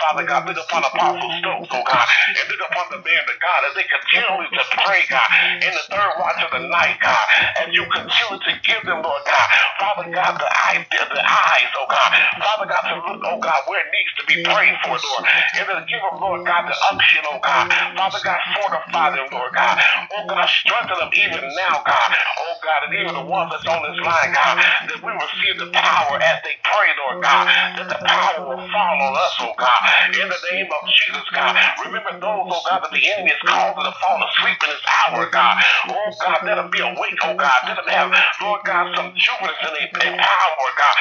[0.00, 3.60] Father God, look upon Apostle Stokes, oh God, and look upon the man of God
[3.68, 5.28] as they continue to pray, God,
[5.62, 7.24] in the third watch of the night, God,
[7.62, 9.48] and you continue to give them, Lord God,
[9.78, 12.10] Father God, the idea, the eyes, oh God,
[12.42, 15.66] Father God, to look, oh God, where it needs to be prayed for, Lord, and
[15.70, 19.78] to give them, Lord God, the unction, oh God, Father God, fortify them, Lord God,
[20.18, 22.10] oh God, strengthen them even now, God,
[22.42, 25.70] oh God, and even the ones that's on this line, God, that we receive the
[25.70, 27.46] power as they pray, Lord God,
[27.78, 29.80] that the power will fall on us, oh God,
[30.10, 31.54] in the name of Jesus, God,
[31.86, 35.28] remember those, oh God, that the enemy is causing to fall asleep in this hour,
[35.30, 35.56] God,
[35.90, 38.10] oh God, let them be awake, oh God, let them have,
[38.42, 40.94] Lord God, some jubilance in their, power, God,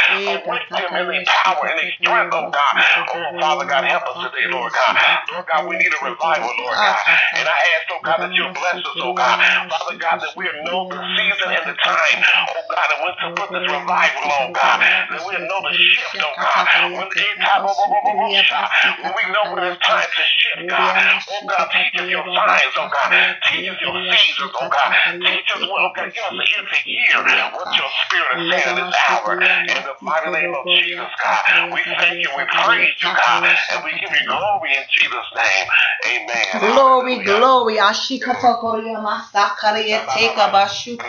[0.45, 2.73] awake them in their power and their strength, oh God,
[3.15, 4.95] oh Father God, help us today, Lord God,
[5.33, 6.99] Lord God, we need a revival, Lord God,
[7.37, 9.39] and I ask, oh God, that you bless us, oh God,
[9.69, 13.27] Father God, that we know the season and the time, oh God, and when to
[13.39, 16.67] put this revival on, God, that we know the shift, oh God,
[16.97, 18.67] when the time, oh, oh, oh, oh, oh,
[19.03, 20.95] when we know when it's time to shift, God,
[21.31, 23.09] oh God, teach us your signs, oh God,
[23.47, 24.91] teach us your seasons, oh God,
[25.25, 26.35] teach us what, oh God, give us
[26.71, 27.17] the ear
[27.53, 29.33] what your spirit is saying in this hour,
[29.69, 31.41] in the mighty name of Jesus, God,
[31.73, 35.67] we thank you, we praise you, God, and we give you glory in Jesus' name,
[36.11, 36.47] amen.
[36.73, 37.77] Glory, glory.
[37.79, 41.03] Ashikata koria masakaria teka bashuku.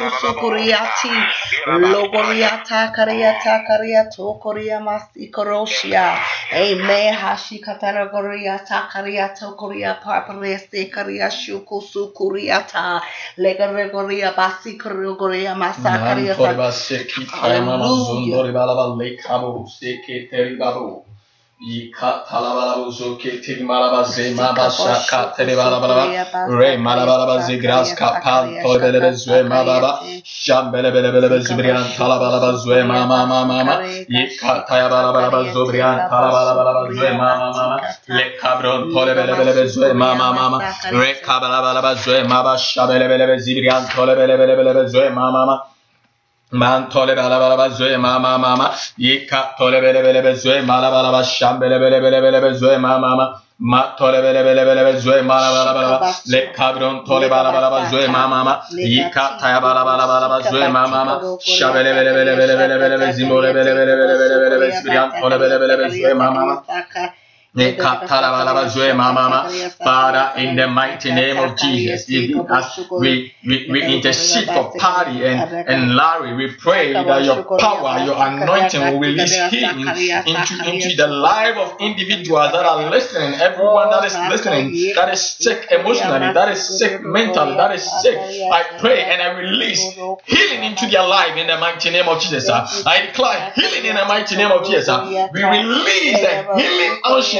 [6.52, 7.14] Amen.
[11.92, 13.02] Su korea ta
[13.36, 15.98] lega korea basi korea korea masa
[21.64, 26.04] Kalabalabuzuk til malabazı mabasa kateli balabala
[26.60, 33.26] re malabalaba zigras kapan tolbelebe züe mababa şam bele bele bele zübriyan talabalaba züe mama
[33.26, 33.74] mama mama
[34.08, 37.76] yikataya balabalaba zübriyan talabalaba züe mama mama
[38.16, 40.58] le kabron tolbele bele bele züe mama mama
[41.00, 45.73] re kabalabalaba züe mabasha bele bele zübriyan tolbele bele bele züe mama mama
[46.60, 48.66] Man tole bala bala ba zwe ma ma ma ma
[49.06, 52.38] yika tole bele bele be zwe ma la bala ba sham bele bele bele bele
[52.44, 53.26] be zwe ma ma ma
[53.72, 57.28] ma tole bele bele bele be zwe ma la bala bala ba le kabron tole
[57.34, 58.54] bala bala ba zwe ma ma ma
[58.92, 61.14] yika taya bala bala bala ba zwe ma ma ma
[61.54, 64.68] sha bele bele bele bele bele bele be zimore bele bele bele bele bele be
[64.78, 66.54] zbrian tole bele bele be zwe ma ma ma
[69.84, 72.06] Father, in the mighty name of Jesus,
[73.00, 78.16] we, we, we intercede for Patty and, and Larry, we pray that your power, your
[78.26, 79.86] anointing will release healing
[80.26, 85.20] into, into the life of individuals that are listening, everyone that is listening, that is
[85.22, 88.18] sick emotionally, that is sick mentally, that is sick.
[88.50, 89.80] I pray and I release
[90.26, 92.48] healing into their life in the mighty name of Jesus.
[92.86, 94.88] I declare healing in the mighty name of Jesus.
[95.32, 96.94] We release the healing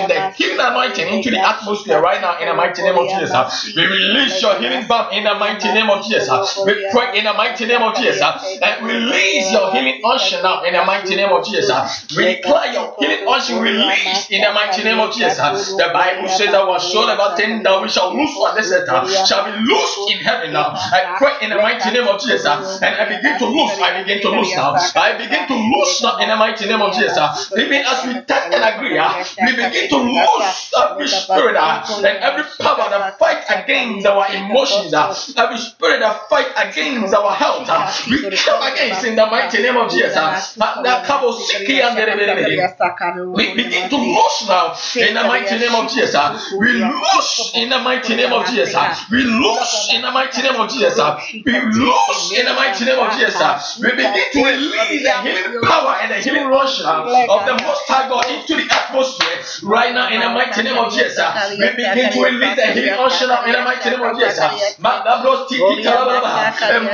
[0.09, 3.75] the healing anointing into the atmosphere right now in the mighty name of Jesus.
[3.77, 6.29] We release your healing balm in the mighty name of Jesus.
[6.65, 8.23] We pray in the mighty name of Jesus
[8.63, 12.07] and release your healing unction now in the mighty name of Jesus.
[12.17, 15.37] We declare your healing unction released in the mighty name of Jesus.
[15.77, 18.89] The Bible says that was shown about ten that we shall lose on this earth
[18.89, 20.71] uh, shall be loosed in heaven now.
[20.75, 22.45] I pray in the mighty name of Jesus
[22.83, 23.73] and I begin to lose.
[23.81, 24.75] I begin to lose now.
[24.97, 27.53] I begin to lose now in the mighty name of Jesus.
[27.57, 32.07] Even as we touch and agree, uh, we begin to loose every spirit uh, and
[32.07, 37.69] every power that fight against our emotions, uh, every spirit that fight against our health.
[37.69, 40.17] Uh, we come against in the mighty name of Jesus.
[40.17, 45.91] Uh, that cover sicky and we begin to lose now in the mighty name of
[45.91, 46.15] Jesus.
[46.15, 48.75] Uh, we lose in the mighty name of Jesus.
[48.75, 50.99] Uh, we lose in the mighty name of Jesus.
[50.99, 53.37] Uh, we loose in the mighty name of Jesus.
[53.41, 57.65] Uh, we begin to release the healing power and the healing rush uh, of the
[57.65, 61.19] Most High God into the atmosphere right now in the mighty name of Jesus.
[61.59, 64.53] We begin to release the healing ocean in the mighty name of Jesus.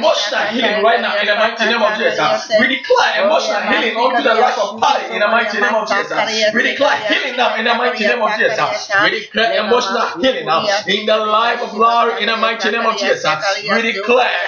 [0.01, 2.49] Emotional healing right now in the mighty name of Jesus.
[2.61, 6.53] We declare emotional healing onto the life of Patty in the mighty name of Jesus.
[6.55, 8.91] We declare healing now in the mighty name of Jesus.
[9.05, 12.97] We declare emotional healing now in the life of Larry in the mighty name of
[12.99, 13.37] Jesus.
[13.71, 14.41] We declare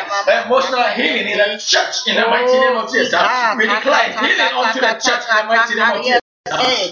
[0.45, 3.13] emotional healing in the church in the mighty name of Jesus.
[3.59, 6.22] We declare healing onto the church in the mighty name of Jesus.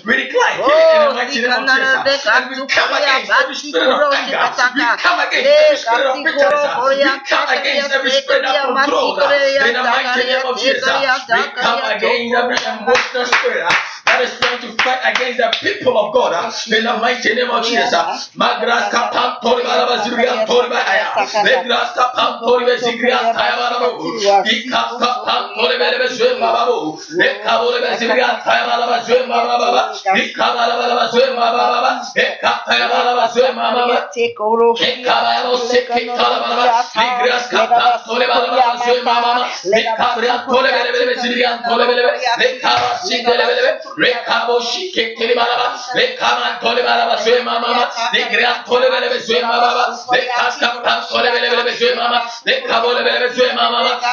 [0.05, 2.03] We declare healing in the mighty name of Jesus.
[2.27, 4.47] And we come against every spirit of anger.
[4.75, 6.65] We come against every spirit of bitterness.
[7.03, 9.21] We come against every spirit of control.
[9.61, 11.05] In the mighty name of Jesus.
[11.33, 13.65] We come against every emotional spirit
[14.07, 17.51] that is trying to fight against the people of God uh, in the mighty name
[17.51, 18.31] of Jesus.
[18.37, 21.15] Magras kapan tori bala bazurian tori baya.
[21.43, 24.11] Megras kapan tori bazurian taya bala bu.
[24.45, 26.79] Ikap kapan tori bala bazurian baba bu.
[27.21, 29.50] Ekap tori bazurian taya bala bazurian baba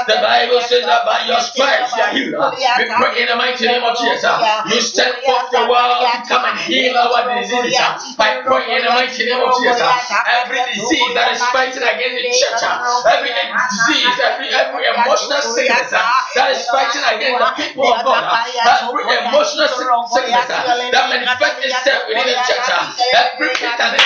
[0.07, 2.53] The Bible says that by your stripes you are healed.
[2.77, 4.23] We pray in the mighty name of Jesus.
[4.71, 7.75] You sent forth the world to come and heal our diseases.
[8.17, 9.83] I pray in the mighty name of Jesus.
[10.23, 12.63] Every disease that is fighting against the church,
[13.11, 15.99] every disease, every every emotional sickness uh,
[16.35, 18.39] that is fighting against the people of God, uh,
[18.79, 19.67] every emotional
[20.07, 20.63] sickness uh,
[20.95, 22.67] that manifests itself within the church.
[23.13, 24.05] Every bitterness,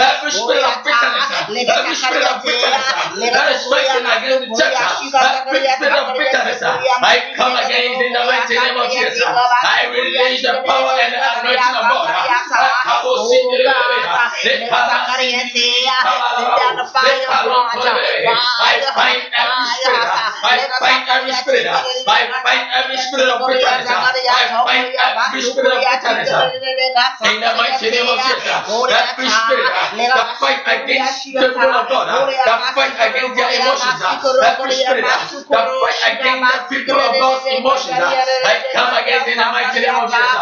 [0.00, 1.26] every spirit of bitterness,
[1.68, 2.86] every spirit of bitterness
[3.32, 4.80] that is fighting against the church.
[5.12, 9.20] Every spirit of bitterness, I come against in the mighty name of Jesus.
[9.22, 12.08] I release the power and the anointing of God.
[18.62, 18.78] I
[19.32, 20.06] every spirit.
[20.42, 21.66] I every spirit.
[21.66, 23.88] I every spirit of bitterness.
[23.88, 24.78] I
[25.28, 26.30] every spirit of bitterness.
[27.22, 28.42] In the mighty name of Jesus.
[28.90, 29.66] Every spirit
[30.14, 32.06] that fight against the people of God.
[32.08, 34.00] That fight against their emotions.
[34.42, 37.98] Every spirit that fight against the people of God's emotions.
[38.02, 38.10] Uh,
[38.44, 40.41] I come against in the mighty name of Jesus.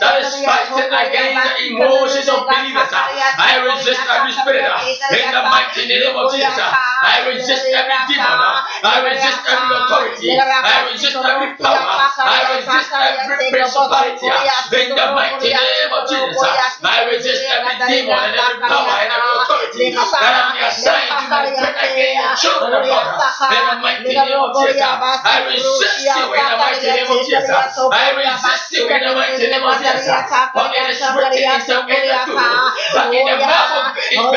[0.00, 2.90] that is fighting against the emotions of believers.
[3.38, 4.66] I resist every spirit
[5.10, 6.70] in the mighty name of Jesus.
[7.02, 8.40] I resist every demon.
[8.82, 10.30] I resist every authority.
[10.38, 12.00] I resist every power.
[12.18, 14.26] I resist every principality
[14.72, 16.42] in the mighty name of Jesus.
[16.82, 21.52] I resist every demon and every power and every authority that been assigned to me
[21.86, 23.06] against the children of God.
[23.52, 24.80] In the mighty name of Jesus.
[25.24, 27.50] I resist you in the mighty name of Jesus.
[27.92, 30.22] I resist you in the mighty name of Jesus.
[30.52, 34.32] For it is written in Psalm 82 that in the mouth of in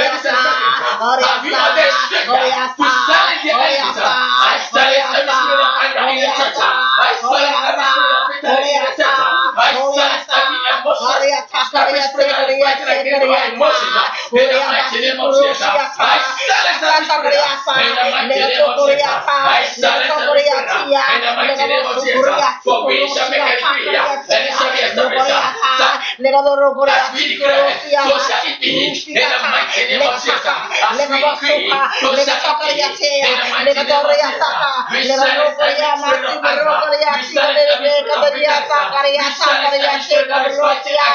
[1.21, 3.97] have you not the strength to silence the enemies?
[4.01, 4.53] I
[5.05, 6.55] silence every spirit of anger in the church.
[6.57, 6.84] I silence
[40.95, 41.14] Let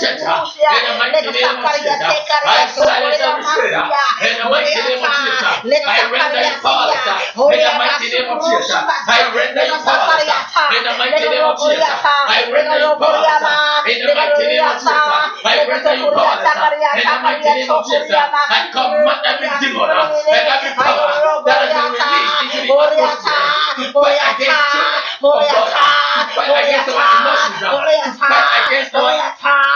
[0.00, 0.48] the church.
[0.70, 1.70] In the mighty name of
[2.44, 3.72] I silence every spirit.
[4.38, 5.54] The mighty name of Jesus.
[5.86, 6.56] I render you
[7.62, 8.70] the mighty name of Jesus.
[9.08, 10.30] I render you powerless.
[10.70, 12.00] In the mighty name of Jesus.
[12.26, 13.60] I render you powerless.
[13.86, 15.20] In the mighty name of Jesus.
[15.44, 16.54] I render you powerless.
[16.94, 18.20] In the mighty name of Jesus.
[18.48, 19.90] I command every demon
[20.30, 21.12] and every power
[21.46, 25.74] that has been released into the atmosphere to fight against children of God.
[26.34, 27.84] Fight against our emotions.
[28.26, 29.14] Fight against our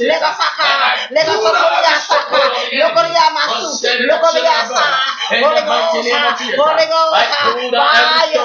[0.00, 0.64] lega saka,
[1.10, 2.40] lega sokoria saka,
[2.80, 3.70] lokoria masu,
[4.08, 4.84] lokoria sa,
[5.42, 6.08] Holy Ghost,
[6.56, 7.12] Holy Ghost,
[7.72, 8.44] fire,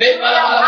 [0.00, 0.67] Let.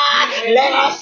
[0.47, 1.01] Let us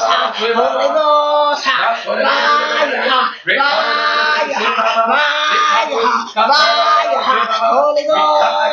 [0.00, 1.70] サホリゴーサ
[2.06, 4.70] バーヤハバーヤハ
[5.06, 7.30] バーヤハバーヤハ
[7.74, 8.16] ホリゴー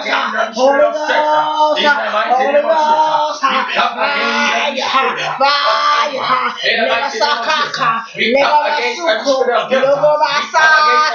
[0.04, 1.84] サホリゴーサ
[2.30, 3.48] ホリゴーサ
[3.96, 4.96] バーヤハ
[5.40, 9.44] バーヤハメガーカカメガマスコ
[9.74, 10.60] ヨゴバサ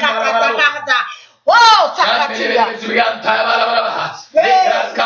[0.00, 0.98] Kata kata.
[1.44, 2.72] Wow, takatiya.
[4.32, 4.96] Yes.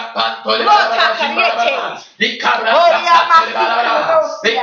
[0.62, 1.50] Lord, takatiya.
[2.78, 4.62] Oria masikurusia.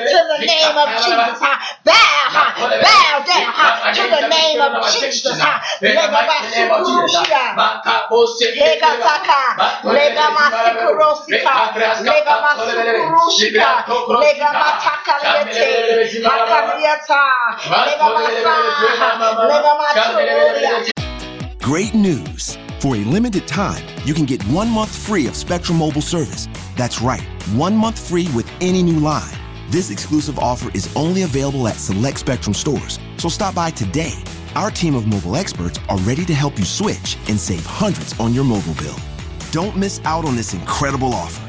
[0.10, 0.40] to the
[0.98, 2.26] Jesus, to
[12.70, 13.84] the Legamasukurushika,
[14.22, 17.22] Legamatakalyate, Hakaliata,
[17.86, 18.56] Legamasa,
[19.50, 20.90] Legamaturia.
[21.62, 22.58] Great news!
[22.80, 26.48] For a limited time, you can get one month free of Spectrum Mobile service.
[26.78, 27.22] That's right,
[27.54, 29.36] one month free with any new line.
[29.70, 34.14] This exclusive offer is only available at select Spectrum stores, so stop by today.
[34.56, 38.34] Our team of mobile experts are ready to help you switch and save hundreds on
[38.34, 38.96] your mobile bill.
[39.52, 41.49] Don't miss out on this incredible offer.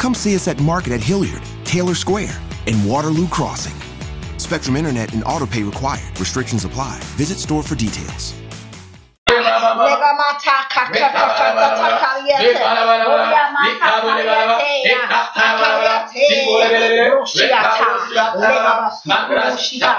[0.00, 2.34] Come see us at Market at Hilliard, Taylor Square,
[2.66, 3.78] and Waterloo Crossing.
[4.38, 6.18] Spectrum Internet and autopay required.
[6.18, 6.98] Restrictions apply.
[7.18, 8.32] Visit store for details.
[10.40, 12.58] Legamata kakakakakakaliete.
[13.06, 14.98] Oyamata kaliete.
[15.08, 17.08] Kakaliete.
[17.10, 17.86] Roshiata.
[18.34, 19.90] Legamasukurushika.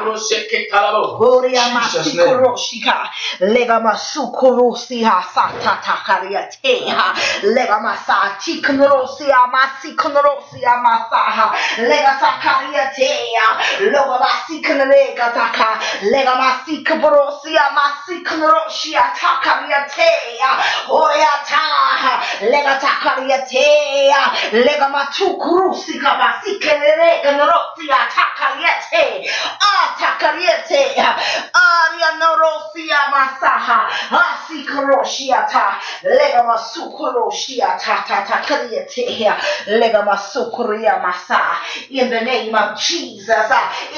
[41.01, 41.89] Masaha.
[41.89, 43.29] In the name of Jesus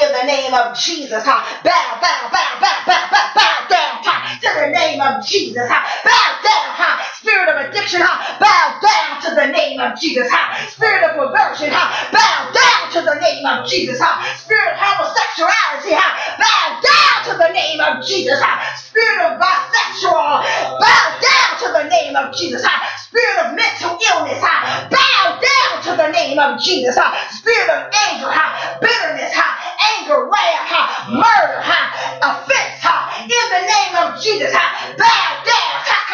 [0.01, 4.03] in the name of Jesus bow bow bow bow bow bow bow down
[4.41, 5.69] to the name of Jesus.
[5.69, 6.89] Bow down, ha.
[7.19, 8.01] spirit of addiction.
[8.01, 8.13] Ha.
[8.39, 10.27] Bow down to the name of Jesus.
[10.31, 10.67] Ha.
[10.69, 11.69] Spirit of perversion.
[11.71, 11.83] Ha!
[12.11, 13.99] Bow down to the name of Jesus.
[13.99, 14.11] Ha.
[14.39, 15.93] Spirit of homosexuality.
[15.95, 16.09] Ha.
[16.39, 18.39] Bow down to the name of Jesus.
[18.41, 18.51] Ha.
[18.77, 20.43] Spirit of bisexual.
[20.79, 22.63] Bow down to the name of Jesus.
[22.65, 22.75] Ha.
[23.09, 24.39] Spirit of mental illness.
[24.41, 24.87] Ha.
[24.89, 26.97] Bow down to the name of Jesus.
[26.97, 27.15] Ha.
[27.31, 28.77] Spirit of anger, ha.
[28.81, 29.49] bitterness, ha.
[29.99, 30.81] anger, wrath, ha!
[31.11, 31.79] murder, ha.
[32.23, 32.79] offense.
[32.81, 32.95] Ha.
[33.23, 34.65] In the name of Jesus, ha.
[34.97, 35.73] bow down.
[35.85, 36.12] Takaria,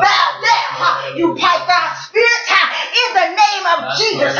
[0.00, 1.16] Bow down.
[1.16, 1.34] You
[1.66, 2.48] down spirit.
[2.94, 4.36] In the name of Jesus,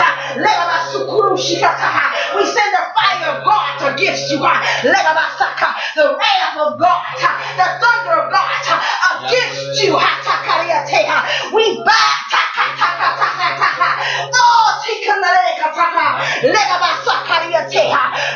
[2.37, 4.45] we send the fire of God against you.
[4.45, 4.63] Uh,
[5.97, 9.97] the wrath of God, uh, the thunder of God uh, against you.
[11.55, 12.33] We bind.
[14.33, 14.83] Oh,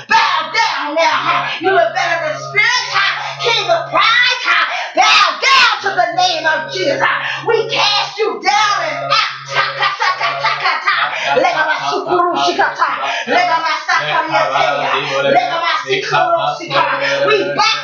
[0.08, 1.48] bow down now.
[1.60, 2.84] You rebellious spirit,
[3.42, 4.66] king of pride.
[4.96, 7.00] Bow down to the name of Jesus.
[7.46, 9.18] We cast you down and out.
[17.26, 17.78] We back.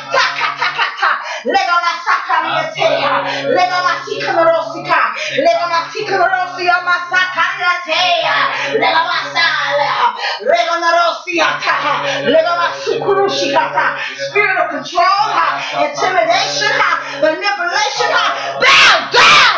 [14.17, 19.53] Spirit of control, uh, intimidation, uh, manipulation, uh, bow down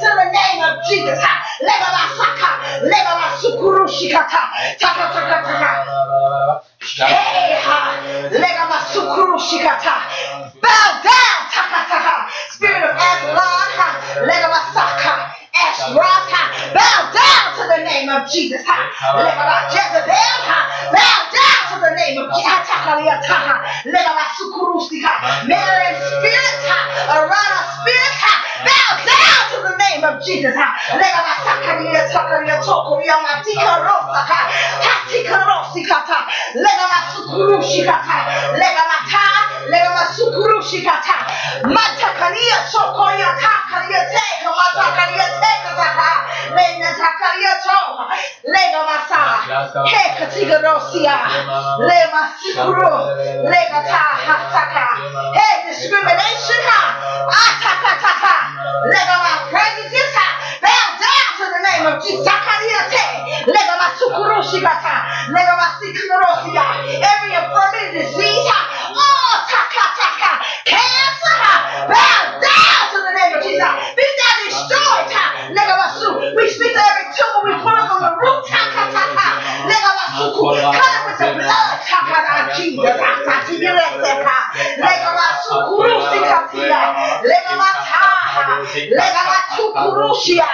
[0.00, 1.18] to the name of Jesus
[4.10, 4.42] shikata,
[4.78, 5.06] tata
[8.32, 9.38] lega masukuru.
[10.62, 12.28] Bow down, taka.
[12.50, 15.32] Spirit of Aslan, lega masaka.
[15.56, 16.30] Ashraf,
[16.74, 18.62] bow down to the name of Jesus.
[18.66, 20.38] Lega Jezebel,
[20.92, 22.68] bow down to the name of Jesus.
[22.86, 23.00] And
[25.48, 25.96] Spirit
[29.90, 30.54] name of Jesus.
[30.54, 32.06] Legamasakaria
[40.06, 40.46] Thank you.
[42.70, 46.90] sokoya takaria teka matakaria taka.
[46.94, 47.80] Takaria to.
[48.86, 49.22] Masa.
[53.86, 54.86] Ta hataka.
[55.66, 56.80] Discrimination ha.
[57.26, 58.34] Ataka taka
[59.50, 60.25] prejudice ha
[61.46, 62.26] in the name of Jesus.
[62.26, 63.04] Sakariate,
[63.46, 64.94] legabasukurushigata,
[65.30, 66.64] legabasikorosia,
[67.00, 68.50] every infirmity disease,
[68.90, 70.32] oh, taka, taka,
[70.66, 71.38] cancer,
[71.90, 73.72] bow down to the name of Jesus.
[73.96, 75.08] Be thou destroyed,
[75.54, 76.10] legabasu.
[76.36, 79.28] We speak to every tumor, we pull it on the root, taka, taka,
[79.70, 80.42] legabasuku,
[80.74, 84.12] cut it with the blood, taka, Jesus, akatigirete,
[84.82, 85.54] legabasu,
[87.22, 88.04] legabata,
[88.90, 90.48] legabatu, kurushia,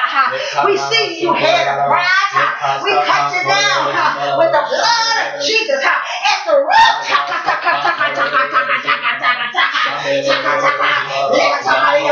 [0.66, 5.84] we things you head of pride, we cut you down with the blood of Jesus
[5.84, 6.92] at the root.
[11.32, 12.02] Let somebody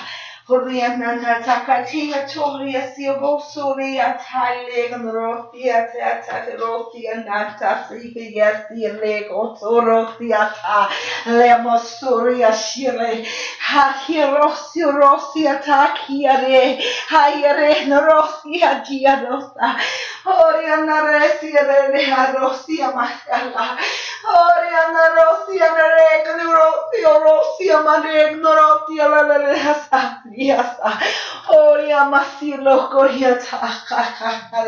[0.48, 10.90] Riananatakatia Toria Siobosuria Taleg Rothia Tatarothia Nata Sikia Silego Torothia Ta
[11.26, 13.24] Lemosuria Shire
[13.58, 19.76] Hahirosio Rosia Takiare Hayare Norosia Diarosa
[20.26, 23.78] Orianaresia Reharosia Masala.
[24.24, 26.52] Orianarosia Regno
[27.24, 30.98] Rosia Maregno Rotia Lalehasati Diasa,
[31.48, 33.58] Horia Masilo Koria ta
[33.88, 34.62] ta ta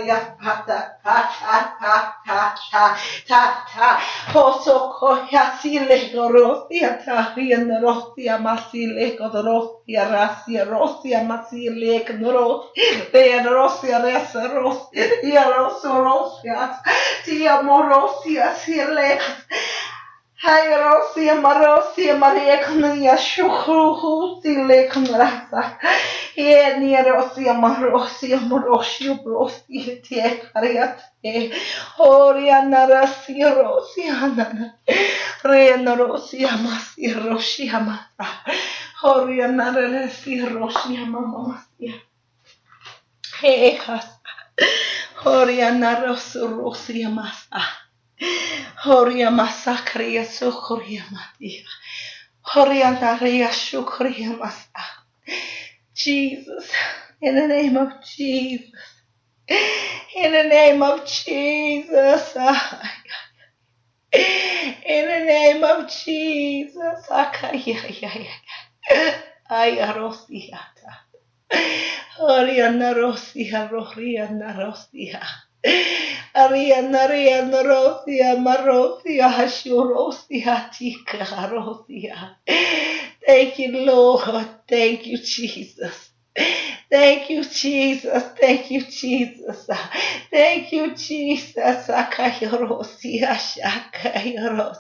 [1.81, 2.95] ta ta
[3.29, 4.01] ta ta
[4.33, 12.71] Hoso Koria Sile Gorosia ta Rien Rosia Masile Gorosia Rasia Rosia Masile Goro
[13.13, 16.79] Tea Rosia Resa Rosia Rosia Rosia
[17.25, 19.19] Tia Morosia Sile
[20.39, 25.71] Hej Rosemar, Rosemar, jag kommer jag tjoho till jag kommer alltså.
[26.37, 29.41] Här nere Rosemar, Rosemar, Rosemar,
[30.55, 30.97] Rosemar,
[31.97, 34.71] Horiana rasi rosiana
[35.43, 37.99] rena rosiama si rosiama
[39.03, 41.95] horiana rasi rosiama masia
[43.41, 44.07] hejas
[45.25, 47.27] horiana rasi rosiama
[48.85, 51.65] Horia masakria sukuria matia.
[52.43, 54.85] Horia naria shukuria masa.
[55.95, 56.71] Jesus,
[57.23, 58.71] in the name of Jesus,
[60.17, 62.37] in the name of Jesus,
[64.13, 67.07] in the name of Jesus,
[69.51, 70.93] ayarosiata.
[72.19, 75.23] Horia narosia, roria narosia.
[76.37, 81.19] Ariana Ariana Rosia Marosia Hashurosia Tika
[81.53, 82.37] Rosia.
[83.27, 84.49] Thank you, Lord.
[84.69, 86.11] Thank you, Jesus.
[86.91, 88.25] Thank you, Jesus.
[88.41, 89.69] Thank you, Jesus.
[90.33, 91.89] Thank you, Jesus.
[91.89, 94.79] Akayorosia Shakayoros.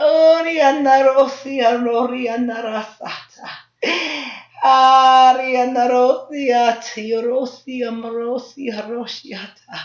[0.00, 3.50] Oriana Rosia Noriana Rasata.
[4.68, 9.78] Aria narosiata, yorosia morosia rosiata.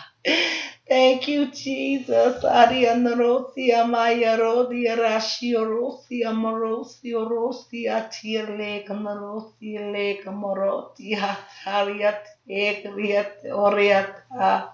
[0.89, 2.43] Thank you, Jesus.
[2.43, 14.69] Aria narosia maya rodia rashi yorosia morosia rosia tir leg narosia morotia hariat egriat oriata.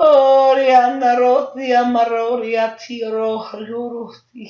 [0.00, 4.48] Oria narosia maroria tiro rurusi.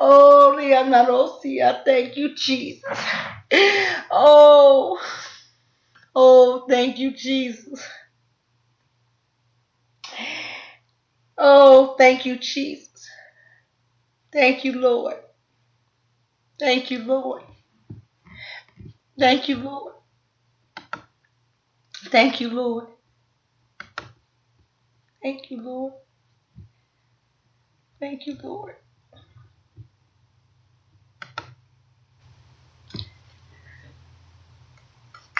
[0.00, 2.82] Oh, Rianarosia, thank you, Jesus.
[4.10, 5.00] Oh,
[6.14, 7.82] oh, thank you, Jesus.
[11.38, 13.08] Oh, thank you, Jesus.
[14.32, 15.16] Thank you, Lord.
[16.60, 17.42] Thank you, Lord.
[19.18, 19.94] Thank you, Lord.
[22.10, 22.86] Thank you, Lord.
[25.22, 25.94] Thank you, Lord.
[28.00, 28.76] Thank you, Lord.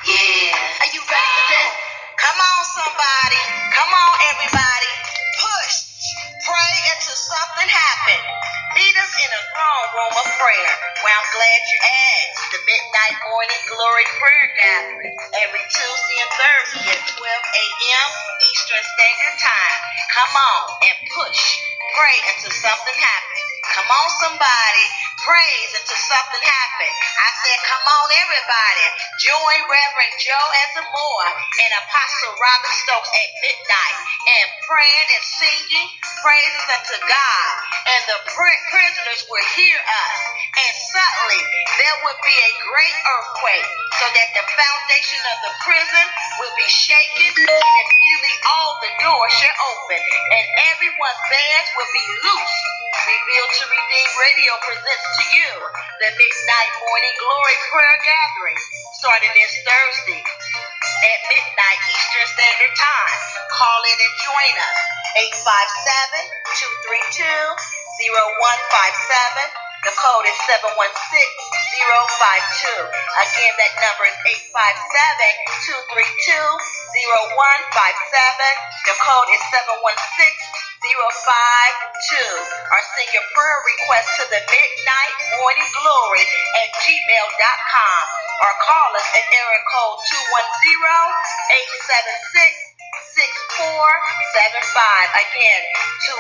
[0.07, 0.83] Yeah.
[0.83, 1.73] Are you ready for this?
[2.19, 3.43] Come on, somebody.
[3.77, 4.93] Come on, everybody.
[5.39, 5.77] Push.
[6.43, 8.27] Pray until something happens.
[8.81, 10.75] Meet us in a throne room of prayer.
[11.07, 12.51] Where I'm glad you asked.
[12.51, 15.15] The Midnight Morning Glory Prayer Gathering.
[15.45, 18.09] Every Tuesday and Thursday at 12 a.m.
[18.51, 19.79] Eastern Standard Time.
[20.19, 21.43] Come on and push.
[21.95, 23.45] Pray until something happens.
[23.77, 24.85] Come on, somebody.
[25.27, 26.95] Praise until something happens.
[27.19, 28.87] I said, come on, everybody.
[29.27, 33.99] Join Reverend Joe Asamoah and Apostle Robert Stokes at midnight
[34.31, 35.89] and praying and singing
[36.23, 37.51] praises unto God.
[37.91, 40.19] And the pr- prisoners will hear us.
[40.55, 41.43] And suddenly
[41.83, 46.07] there would be a great earthquake so that the foundation of the prison
[46.39, 52.07] will be shaken and immediately all the doors shall open and everyone's bands will be
[52.31, 52.57] loose.
[52.97, 55.53] Revealed to Redeem Radio presents to you
[56.01, 58.57] the Midnight Morning Glory Prayer Gathering
[58.97, 63.21] starting this Thursday at midnight Eastern Standard Time.
[63.53, 64.81] Call in and join us.
[65.21, 67.53] 857-232-0157.
[69.85, 70.57] The code is 716-052.
[73.21, 74.17] Again, that number is
[74.57, 76.49] 857-232-0157.
[78.89, 79.45] The code is
[80.87, 82.15] 716-052.
[82.71, 86.23] Or send your prayer request to the Midnight Morning Glory
[86.63, 88.03] at gmail.com
[88.47, 92.66] or call us at area code 210-876
[93.57, 95.17] 6475.
[95.17, 95.63] Again,
[96.05, 96.13] 210-876-6475.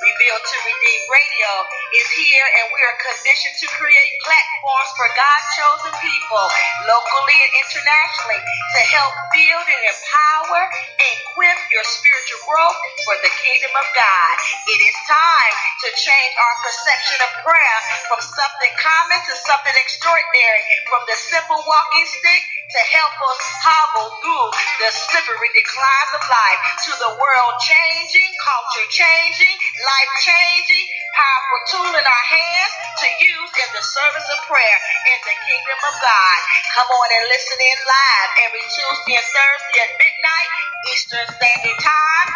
[0.00, 1.68] Revealed to Redeem Radio
[2.00, 6.48] is here and we are commissioned to create platforms for God's chosen people,
[6.88, 13.28] locally and internationally, to help build and empower and equip your spiritual growth for the
[13.44, 14.34] kingdom of God.
[14.64, 15.54] It is time
[15.84, 17.78] to change our perception of prayer
[18.08, 24.08] from something common to something extraordinary, from the simple walking stick to help us hobble
[24.24, 24.46] through
[24.80, 31.92] the slippery declines of life to the world changing, culture changing, life changing, powerful tool
[31.92, 32.72] in our hands
[33.04, 34.78] to use in the service of prayer
[35.12, 36.38] in the kingdom of God.
[36.72, 40.50] Come on and listen in live every Tuesday and Thursday at midnight
[40.92, 42.28] Eastern Standard Time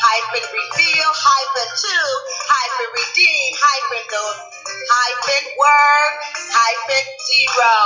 [0.00, 1.92] hyphen reveal hyphen 2
[2.48, 4.24] hyphen redeem hyphen the
[4.90, 6.12] hyphen word
[6.52, 7.76] hyphen zero.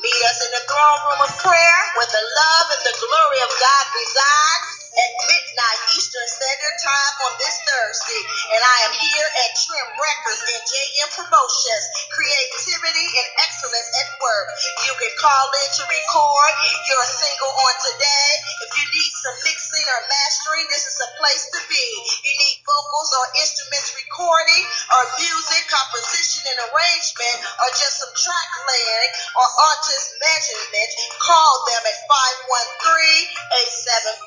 [0.00, 3.52] Meet us in the throne room of prayer where the love and the glory of
[3.60, 8.22] God resides at midnight Eastern Standard Time on this Thursday.
[8.54, 11.84] And I am here at Trim Records and JM Promotions.
[12.14, 14.48] Creativity and excellence at work.
[14.86, 16.52] You can call in to record
[16.86, 18.30] your single on today.
[18.62, 21.86] If you need some mixing or mastering, this is a place to be.
[22.22, 24.62] You need vocals or instruments recording
[24.94, 31.82] or music, composition and arrangement or just some track layering or artist measurement, call them
[31.82, 31.98] at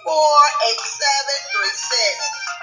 [0.04, 0.57] 513-874 8736.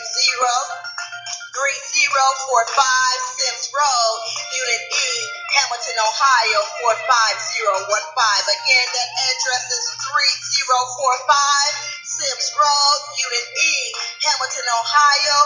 [1.55, 4.19] 03045 Sims Road,
[4.59, 5.11] Unit E,
[5.55, 8.59] Hamilton, Ohio 45015.
[8.59, 13.75] Again, that address is 3045 Sims Road, Unit E,
[14.27, 15.39] Hamilton, Ohio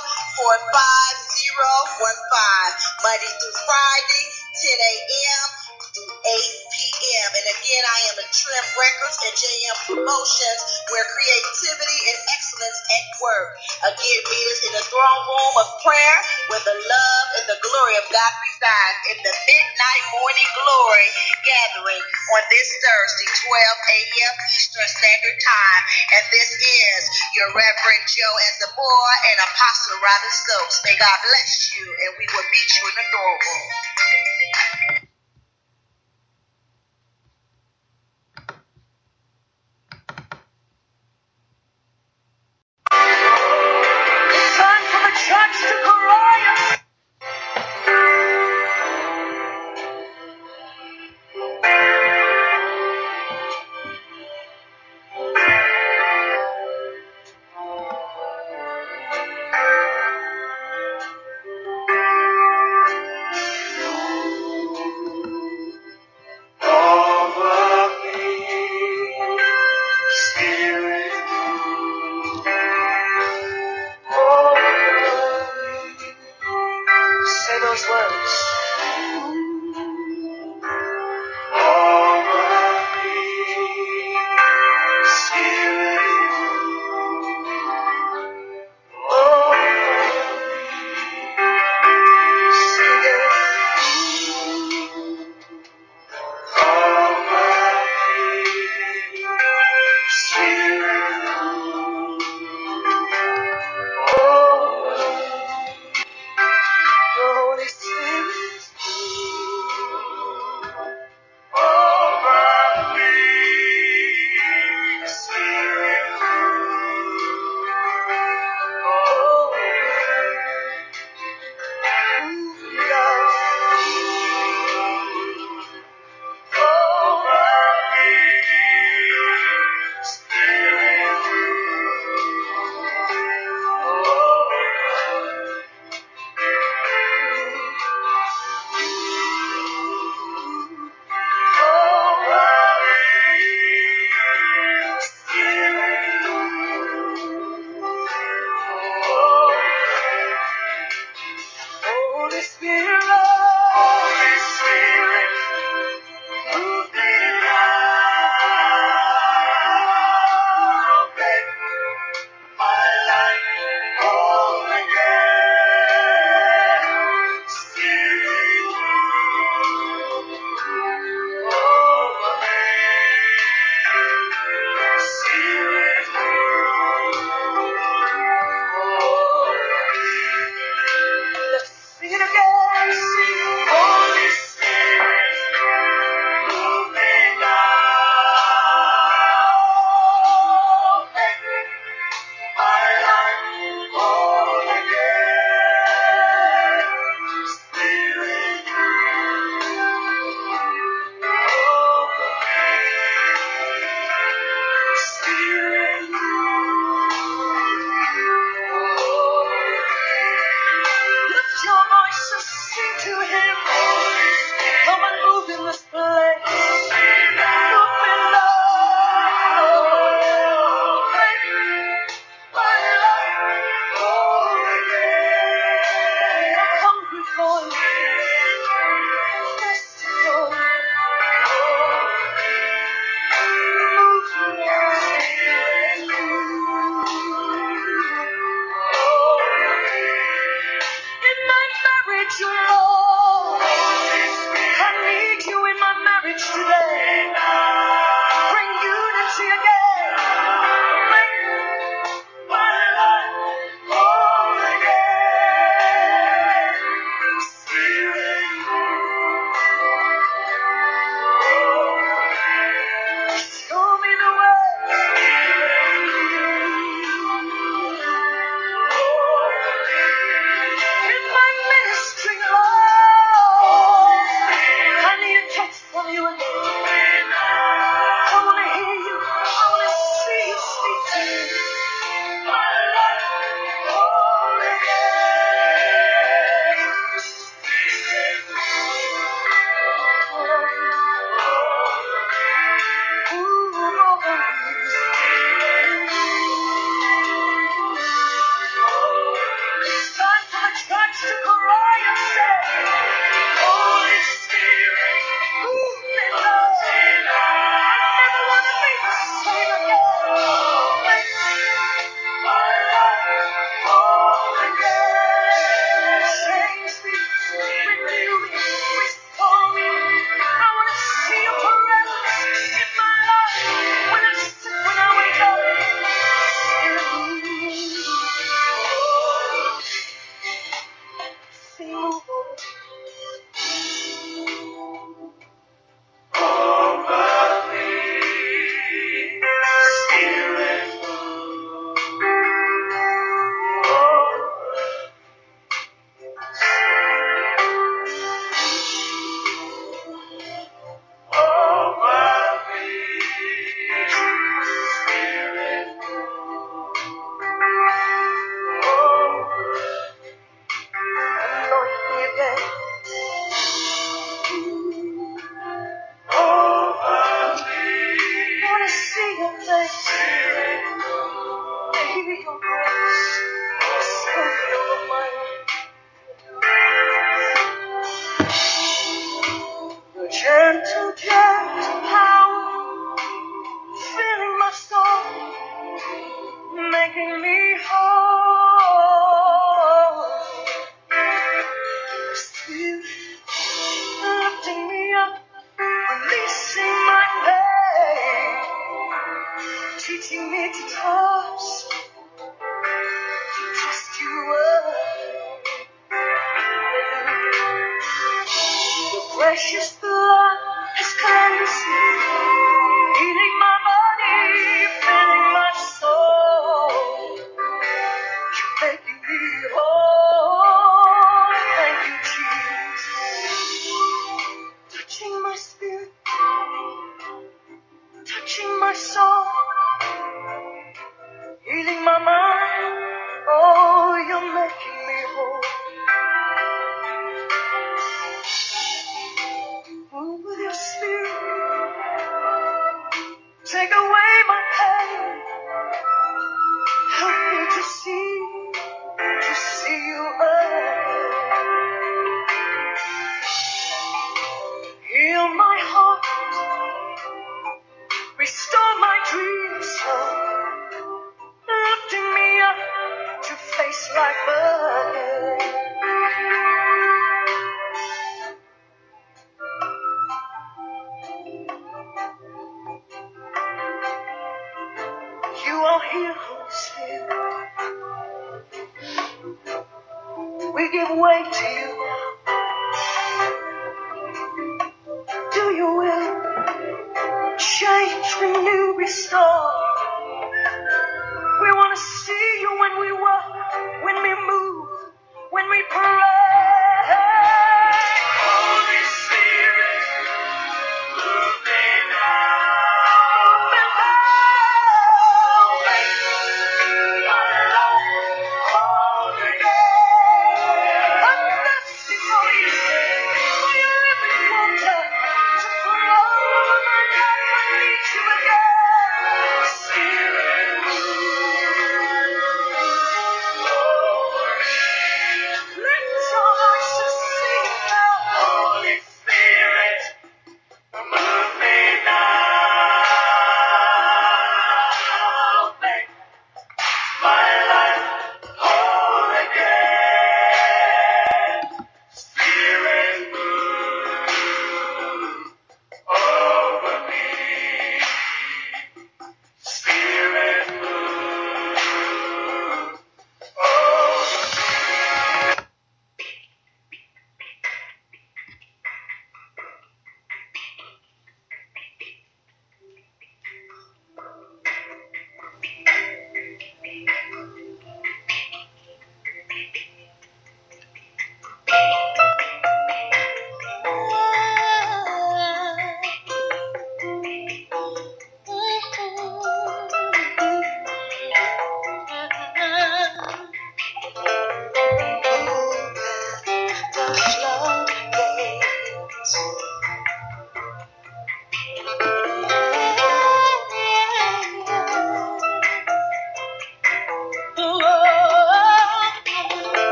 [0.49, 3.05] 45015.
[3.05, 4.25] Monday through Friday,
[4.65, 5.45] 10 a.m.
[5.93, 6.98] through 8 p.m.
[7.09, 7.33] JM.
[7.33, 10.61] And again, I am at Trim Records and JM Promotions,
[10.93, 13.49] where creativity and excellence at work.
[13.89, 16.19] Again, meet us in the throne room of prayer,
[16.53, 21.09] where the love and the glory of God resides in the midnight morning glory
[21.49, 24.35] gathering on this Thursday, 12 a.m.
[24.53, 25.83] Eastern Standard Time.
[26.13, 27.03] And this is
[27.41, 30.77] your Reverend Joe Asamoah and Apostle Robin Stokes.
[30.85, 33.65] May God bless you, and we will meet you in the throne room.